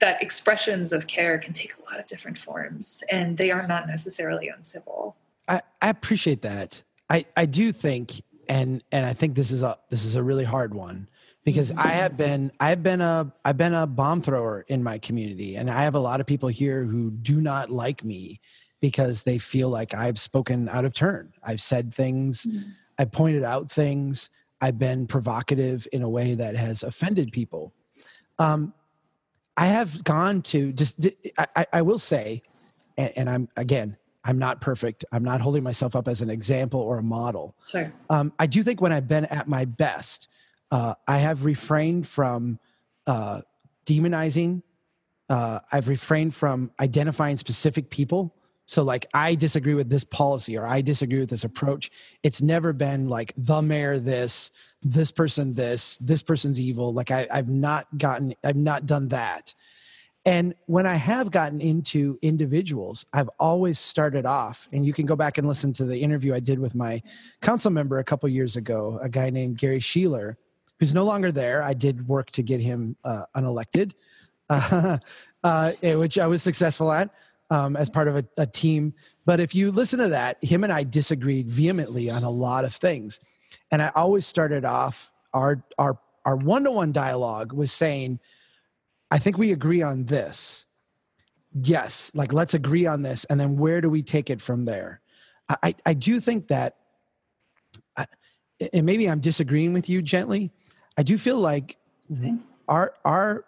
[0.04, 3.88] that expressions of care can take a lot of different forms and they are not
[3.88, 5.16] necessarily uncivil.
[5.48, 6.84] I, I appreciate that.
[7.10, 10.44] I, I do think and and I think this is a this is a really
[10.44, 11.08] hard one
[11.46, 15.56] because I have been I've been a I've been a bomb thrower in my community
[15.56, 18.42] and I have a lot of people here who do not like me
[18.82, 21.32] because they feel like I've spoken out of turn.
[21.42, 22.72] I've said things, mm-hmm.
[23.00, 24.30] I pointed out things,
[24.60, 27.72] I've been provocative in a way that has offended people.
[28.38, 28.74] Um,
[29.56, 32.42] I have gone to just, I, I will say,
[32.98, 35.06] and, and, I'm, again, I'm not perfect.
[35.12, 37.56] I'm not holding myself up as an example or a model.
[37.68, 37.92] Sure.
[38.10, 40.28] Um, I do think when I've been at my best,
[40.72, 42.60] uh, I have refrained from
[43.06, 43.42] uh,
[43.86, 44.64] demonizing.
[45.30, 48.34] Uh, I've refrained from identifying specific people.
[48.74, 51.92] So, like, I disagree with this policy or I disagree with this approach.
[52.24, 54.50] It's never been like the mayor this,
[54.84, 56.94] this person this this person's evil.
[56.94, 59.54] Like I, i've not gotten i've not done that.
[60.26, 65.16] And when i have gotten into individuals i've always started off and you can go
[65.16, 67.02] back and listen to the interview i did with my
[67.42, 70.36] council member a couple years ago a guy named gary sheeler
[70.80, 71.62] who's no longer there.
[71.62, 73.92] I did work to get him uh, unelected
[74.50, 74.98] uh,
[75.44, 77.10] uh, which i was successful at
[77.54, 78.94] um, as part of a, a team
[79.26, 82.74] but if you listen to that him and i disagreed vehemently on a lot of
[82.74, 83.20] things
[83.74, 88.20] and I always started off our our our one-to-one dialogue was saying,
[89.10, 90.66] I think we agree on this.
[91.54, 95.02] Yes, like let's agree on this, and then where do we take it from there?
[95.64, 96.78] I I do think that,
[97.98, 98.06] I,
[98.72, 100.52] and maybe I'm disagreeing with you gently.
[100.96, 101.78] I do feel like
[102.68, 103.44] our our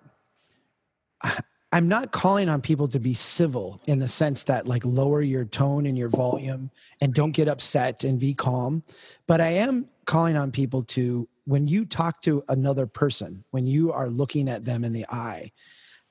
[1.76, 5.44] I'm not calling on people to be civil in the sense that like lower your
[5.44, 6.72] tone and your volume
[7.02, 8.82] and don't get upset and be calm.
[9.28, 13.92] But I am calling on people to when you talk to another person when you
[13.92, 15.52] are looking at them in the eye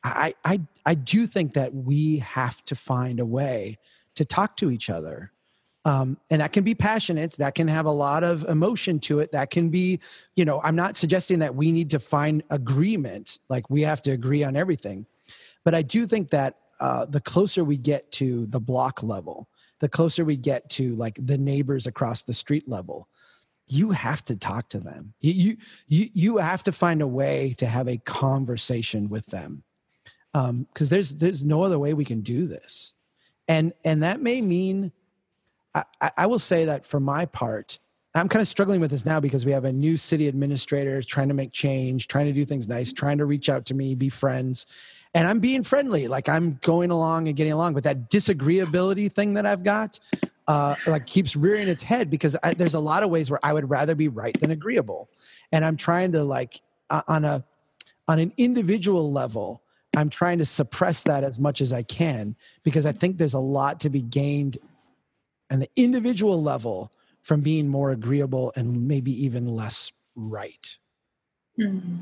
[0.03, 3.79] i i i do think that we have to find a way
[4.15, 5.33] to talk to each other
[5.87, 9.33] um, and that can be passionate that can have a lot of emotion to it
[9.33, 9.99] that can be
[10.37, 14.11] you know i'm not suggesting that we need to find agreement like we have to
[14.11, 15.07] agree on everything
[15.65, 19.49] but i do think that uh, the closer we get to the block level
[19.81, 23.09] the closer we get to like the neighbors across the street level
[23.67, 25.15] you have to talk to them.
[25.21, 25.57] You
[25.89, 29.63] you you have to find a way to have a conversation with them,
[30.33, 32.95] because um, there's there's no other way we can do this,
[33.49, 34.93] and and that may mean,
[35.75, 35.85] I,
[36.17, 37.79] I will say that for my part,
[38.15, 41.29] I'm kind of struggling with this now because we have a new city administrator trying
[41.29, 44.11] to make change, trying to do things nice, trying to reach out to me, be
[44.11, 44.67] friends,
[45.15, 47.75] and I'm being friendly, like I'm going along and getting along.
[47.75, 50.01] But that disagreeability thing that I've got,
[50.49, 53.53] uh, like keeps rearing its head because I, there's a lot of ways where I
[53.53, 55.09] would rather be right than agreeable,
[55.53, 56.61] and I'm trying to like
[56.91, 57.45] uh, on a
[58.09, 59.63] on an individual level,
[59.97, 63.39] I'm trying to suppress that as much as I can because I think there's a
[63.39, 64.59] lot to be gained
[65.51, 66.91] on the individual level
[67.23, 70.77] from being more agreeable and maybe even less right.
[71.59, 72.01] Mm-hmm.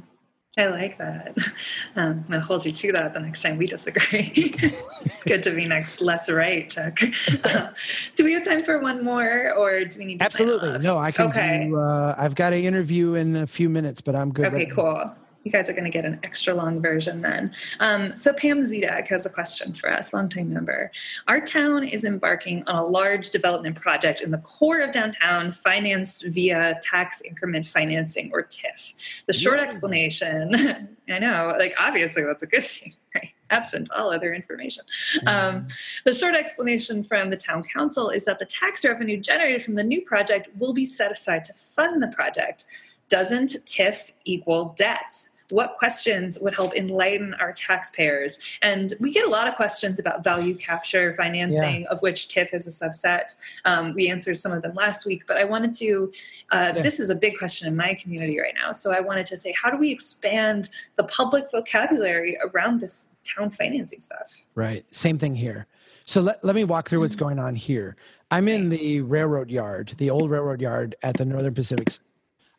[0.59, 1.37] I like that.
[1.95, 4.33] Um, I'm going to hold you to that the next time we disagree.
[4.35, 6.99] it's good to be next less right, Chuck.
[7.45, 7.69] Uh,
[8.17, 10.79] do we have time for one more, or do we need to Absolutely.
[10.79, 11.67] No, I can okay.
[11.69, 11.79] do.
[11.79, 14.47] Uh, I've got an interview in a few minutes, but I'm good.
[14.47, 14.85] Okay, right cool.
[14.95, 17.53] Now you guys are going to get an extra long version then.
[17.81, 20.91] Um, so Pam Zedek has a question for us, longtime member.
[21.29, 26.25] Our town is embarking on a large development project in the core of downtown, financed
[26.27, 28.95] via tax increment financing or TIF.
[29.27, 29.65] The short yeah.
[29.65, 33.31] explanation, I know, like obviously that's a good thing, right?
[33.51, 34.85] Absent all other information.
[35.27, 35.67] Um,
[36.05, 39.83] the short explanation from the town council is that the tax revenue generated from the
[39.83, 42.65] new project will be set aside to fund the project.
[43.09, 45.13] Doesn't TIF equal debt?
[45.53, 48.39] What questions would help enlighten our taxpayers?
[48.63, 51.89] And we get a lot of questions about value capture financing, yeah.
[51.89, 53.35] of which TIF is a subset.
[53.65, 56.13] Um, we answered some of them last week, but I wanted to,
[56.51, 56.83] uh, yeah.
[56.83, 58.73] this is a big question in my community right now.
[58.73, 63.51] So I wanted to say, how do we expand the public vocabulary around this town
[63.51, 64.43] financing stuff?
[64.55, 64.85] Right.
[64.95, 65.67] Same thing here.
[66.05, 67.25] So let, let me walk through what's mm-hmm.
[67.25, 67.97] going on here.
[68.31, 71.91] I'm in the railroad yard, the old railroad yard at the Northern Pacific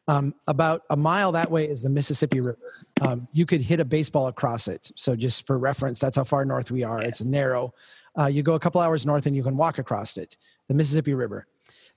[0.08, 2.60] um, about a mile that way is the Mississippi River.
[3.08, 4.92] Um, you could hit a baseball across it.
[4.96, 7.02] So, just for reference, that's how far north we are.
[7.02, 7.74] It's narrow.
[8.18, 10.38] Uh, you go a couple hours north and you can walk across it,
[10.68, 11.48] the Mississippi River.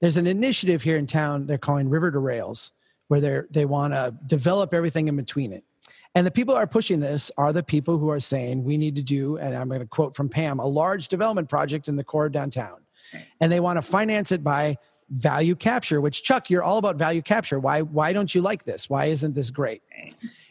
[0.00, 2.72] There's an initiative here in town they're calling River to Rails,
[3.08, 5.64] where they they want to develop everything in between it.
[6.14, 8.96] And the people who are pushing this are the people who are saying we need
[8.96, 12.04] to do, and I'm going to quote from Pam, a large development project in the
[12.04, 12.78] core of downtown.
[13.40, 14.78] And they want to finance it by
[15.10, 17.60] value capture which chuck you're all about value capture.
[17.60, 18.90] Why why don't you like this?
[18.90, 19.82] Why isn't this great?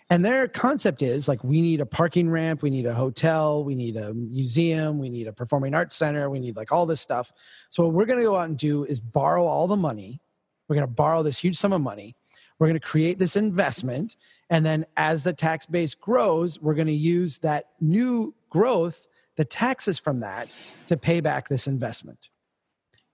[0.10, 3.76] And their concept is like we need a parking ramp we need a hotel we
[3.76, 7.34] need a museum we need a performing arts center we need like all this stuff.
[7.70, 10.22] So what we're going to go out and do is borrow all the money.
[10.68, 12.16] We're going to borrow this huge sum of money.
[12.58, 14.16] We're going to create this investment.
[14.49, 19.43] And then as the tax base grows we're going to use that new growth the
[19.43, 20.47] taxes from that
[20.88, 22.30] to pay back this investment.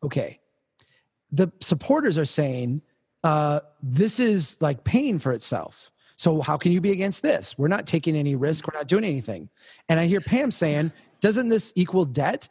[0.04, 0.41] Okay
[1.32, 2.82] the supporters are saying
[3.24, 5.92] uh, this is like paying for itself.
[6.16, 7.58] So how can you be against this?
[7.58, 8.68] We're not taking any risk.
[8.68, 9.50] We're not doing anything.
[9.90, 12.50] And I hear Pam saying, doesn't this equal debt?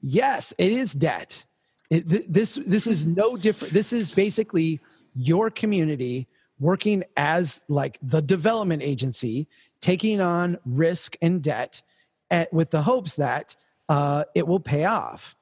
[0.00, 1.44] Yes, it is debt.
[1.90, 3.72] It, this this is no different.
[3.72, 4.80] This is basically
[5.14, 6.26] your community
[6.58, 9.46] working as like the development agency,
[9.80, 11.82] taking on risk and debt,
[12.30, 13.54] at, with the hopes that
[13.88, 15.36] uh, it will pay off.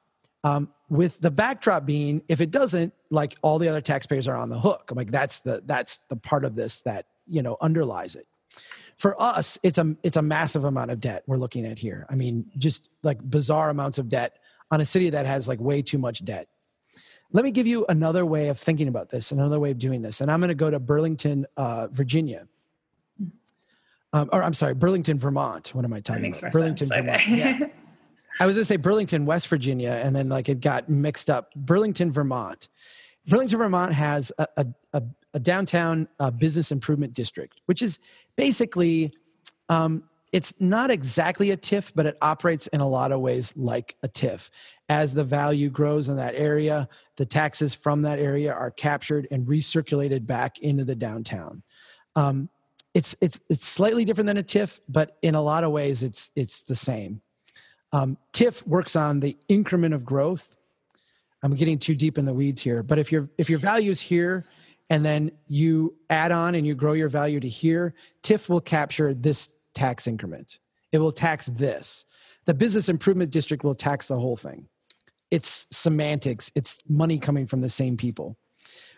[0.45, 4.51] Um, with the backdrop being if it doesn't like all the other taxpayers are on
[4.51, 4.91] the hook.
[4.91, 8.27] I'm like that's the that's the part of this that you know underlies it.
[8.97, 12.07] For us it's a it's a massive amount of debt we're looking at here.
[12.11, 14.39] I mean just like bizarre amounts of debt
[14.71, 16.49] on a city that has like way too much debt.
[17.33, 20.21] Let me give you another way of thinking about this another way of doing this
[20.21, 22.47] and i'm going to go to burlington uh, virginia.
[24.13, 25.75] Um, or i'm sorry burlington vermont.
[25.75, 26.53] What am i talking about?
[26.53, 27.01] burlington sense.
[27.01, 27.23] vermont.
[27.23, 27.37] Okay.
[27.39, 27.67] yeah.
[28.41, 31.55] I was going to say Burlington, West Virginia, and then like it got mixed up.
[31.55, 32.69] Burlington, Vermont.
[33.27, 35.03] Burlington, Vermont has a, a,
[35.35, 37.99] a downtown uh, business improvement district, which is
[38.37, 39.13] basically,
[39.69, 43.97] um, it's not exactly a TIF, but it operates in a lot of ways like
[44.03, 44.51] a TIF.
[44.89, 49.47] As the value grows in that area, the taxes from that area are captured and
[49.47, 51.63] recirculated back into the downtown.
[52.17, 52.49] Um,
[52.95, 56.31] it's it's it's slightly different than a TIF, but in a lot of ways, it's
[56.37, 57.23] it's the same.
[57.95, 60.57] Um, TIF works on the increment of growth.
[61.45, 64.01] I'm getting too deep in the weeds here, but if your if your value is
[64.01, 64.45] here,
[64.91, 69.15] and then you add on and you grow your value to here, TIF will capture
[69.15, 70.59] this tax increment.
[70.91, 72.05] It will tax this.
[72.47, 74.67] The business improvement district will tax the whole thing.
[75.31, 76.51] It's semantics.
[76.57, 78.37] It's money coming from the same people.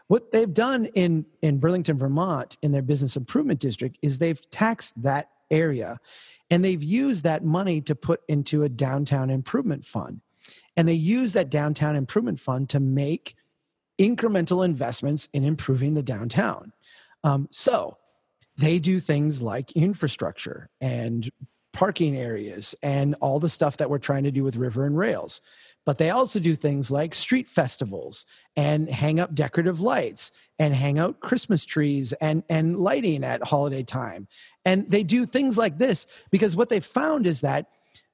[0.09, 5.03] What they've done in in Burlington, Vermont, in their business improvement district, is they've taxed
[5.03, 5.99] that area
[6.51, 10.21] and they've used that money to put into a downtown improvement fund.
[10.77, 13.35] And they use that downtown improvement fund to make
[13.99, 16.73] incremental investments in improving the downtown.
[17.25, 17.97] Um, so
[18.57, 21.31] they do things like infrastructure and
[21.73, 25.41] parking areas and all the stuff that we're trying to do with river and rails
[25.87, 28.27] but they also do things like street festivals
[28.57, 33.83] and hang up decorative lights and hang out christmas trees and and lighting at holiday
[33.83, 34.29] time.
[34.65, 37.69] And they do things like this because what they found is that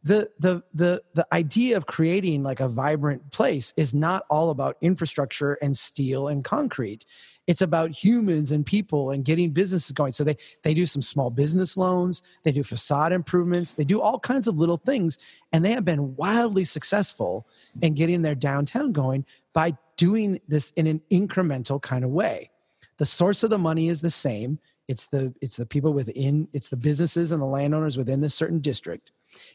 [0.05, 4.77] the the the the idea of creating like a vibrant place is not all about
[4.81, 7.07] infrastructure and steel and concrete
[7.47, 10.13] it's about humans and people and getting businesses going.
[10.13, 14.19] So they they do some small business loans they do facade improvements they do all
[14.19, 15.19] kinds of little things.
[15.53, 17.47] And they have been wildly successful
[17.81, 22.51] in getting their downtown going by doing this in an incremental kind of way.
[22.99, 24.59] The source of the money is the same.
[24.89, 28.61] It's the it's the people within it's the businesses and the landowners within this certain
[28.61, 29.11] district.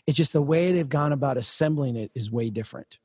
[0.05, 2.97] It's just the way they've gone about assembling it is way different.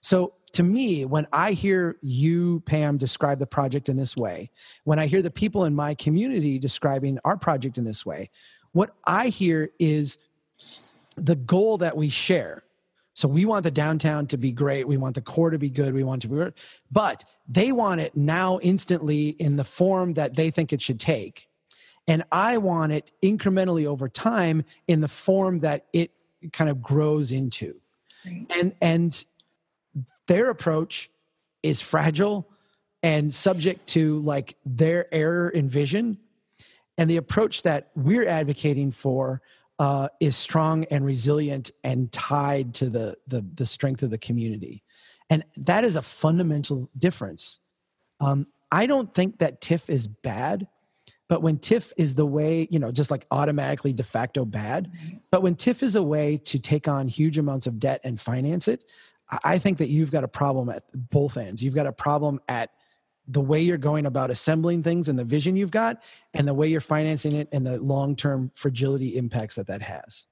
[0.00, 4.50] So to me when i hear you pam describe the project in this way
[4.84, 8.30] when i hear the people in my community describing our project in this way
[8.72, 10.18] what i hear is
[11.16, 12.62] the goal that we share
[13.16, 14.86] so we want the downtown to be great.
[14.86, 15.94] We want the core to be good.
[15.94, 16.52] We want to be,
[16.92, 21.48] but they want it now instantly in the form that they think it should take.
[22.06, 26.10] And I want it incrementally over time in the form that it
[26.52, 27.80] kind of grows into.
[28.26, 28.46] Right.
[28.50, 29.24] And, and
[30.26, 31.10] their approach
[31.62, 32.48] is fragile
[33.02, 36.18] and subject to like their error in vision.
[36.98, 39.42] And the approach that we're advocating for
[39.78, 44.82] uh, is strong and resilient and tied to the, the, the strength of the community.
[45.28, 47.58] And that is a fundamental difference.
[48.20, 50.66] Um, I don't think that TIF is bad,
[51.28, 55.16] but when TIF is the way, you know, just like automatically de facto bad, mm-hmm.
[55.30, 58.68] but when TIF is a way to take on huge amounts of debt and finance
[58.68, 58.84] it,
[59.44, 61.62] I think that you've got a problem at both ends.
[61.62, 62.70] You've got a problem at
[63.28, 66.00] the way you're going about assembling things and the vision you've got
[66.32, 70.26] and the way you're financing it and the long-term fragility impacts that that has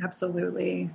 [0.00, 0.88] Absolutely.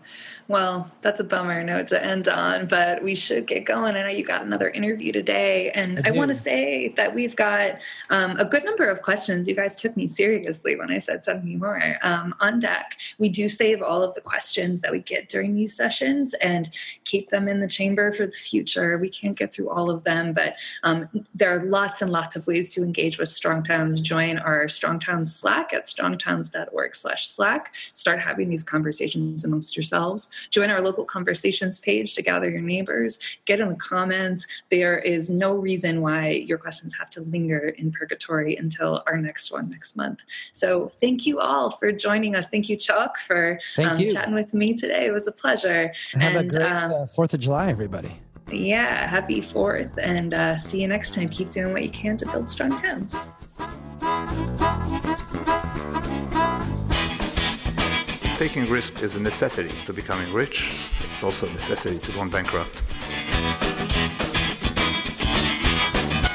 [0.47, 3.95] Well, that's a bummer note to end on, but we should get going.
[3.95, 7.35] I know you got another interview today, and I, I want to say that we've
[7.35, 7.79] got
[8.09, 9.45] um, a good number of questions.
[9.45, 12.97] You guys took me seriously when I said send me more um, on deck.
[13.17, 16.69] We do save all of the questions that we get during these sessions and
[17.03, 18.97] keep them in the chamber for the future.
[18.97, 22.47] We can't get through all of them, but um, there are lots and lots of
[22.47, 23.99] ways to engage with Strong Towns.
[23.99, 27.75] Join our Strong Towns Slack at strongtowns.org/slash-slack.
[27.91, 30.29] Start having these conversations conversations amongst yourselves.
[30.51, 33.19] Join our local conversations page to gather your neighbors.
[33.45, 34.45] Get in the comments.
[34.69, 39.51] There is no reason why your questions have to linger in purgatory until our next
[39.51, 40.23] one next month.
[40.51, 42.49] So thank you all for joining us.
[42.49, 45.05] Thank you, Chuck, for um, chatting with me today.
[45.07, 45.91] It was a pleasure.
[46.13, 48.15] Have and, a great um, uh, Fourth of July, everybody.
[48.51, 51.29] Yeah, happy Fourth, and uh, see you next time.
[51.29, 53.29] Keep doing what you can to build strong towns.
[58.49, 60.77] Taking risk is a necessity to becoming rich.
[61.09, 62.83] It's also a necessity to going bankrupt.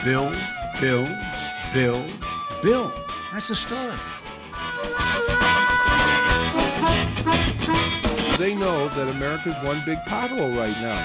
[0.07, 0.35] Build,
[0.81, 1.09] build,
[1.75, 2.11] build,
[2.63, 2.93] build.
[3.31, 3.93] That's the story.
[8.39, 10.97] They know that America's one big pothole right now.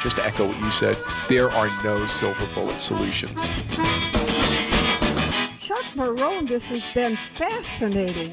[0.00, 0.96] Just to echo what you said,
[1.28, 3.34] there are no silver bullet solutions.
[5.58, 8.32] Chuck Marohn, this has been fascinating.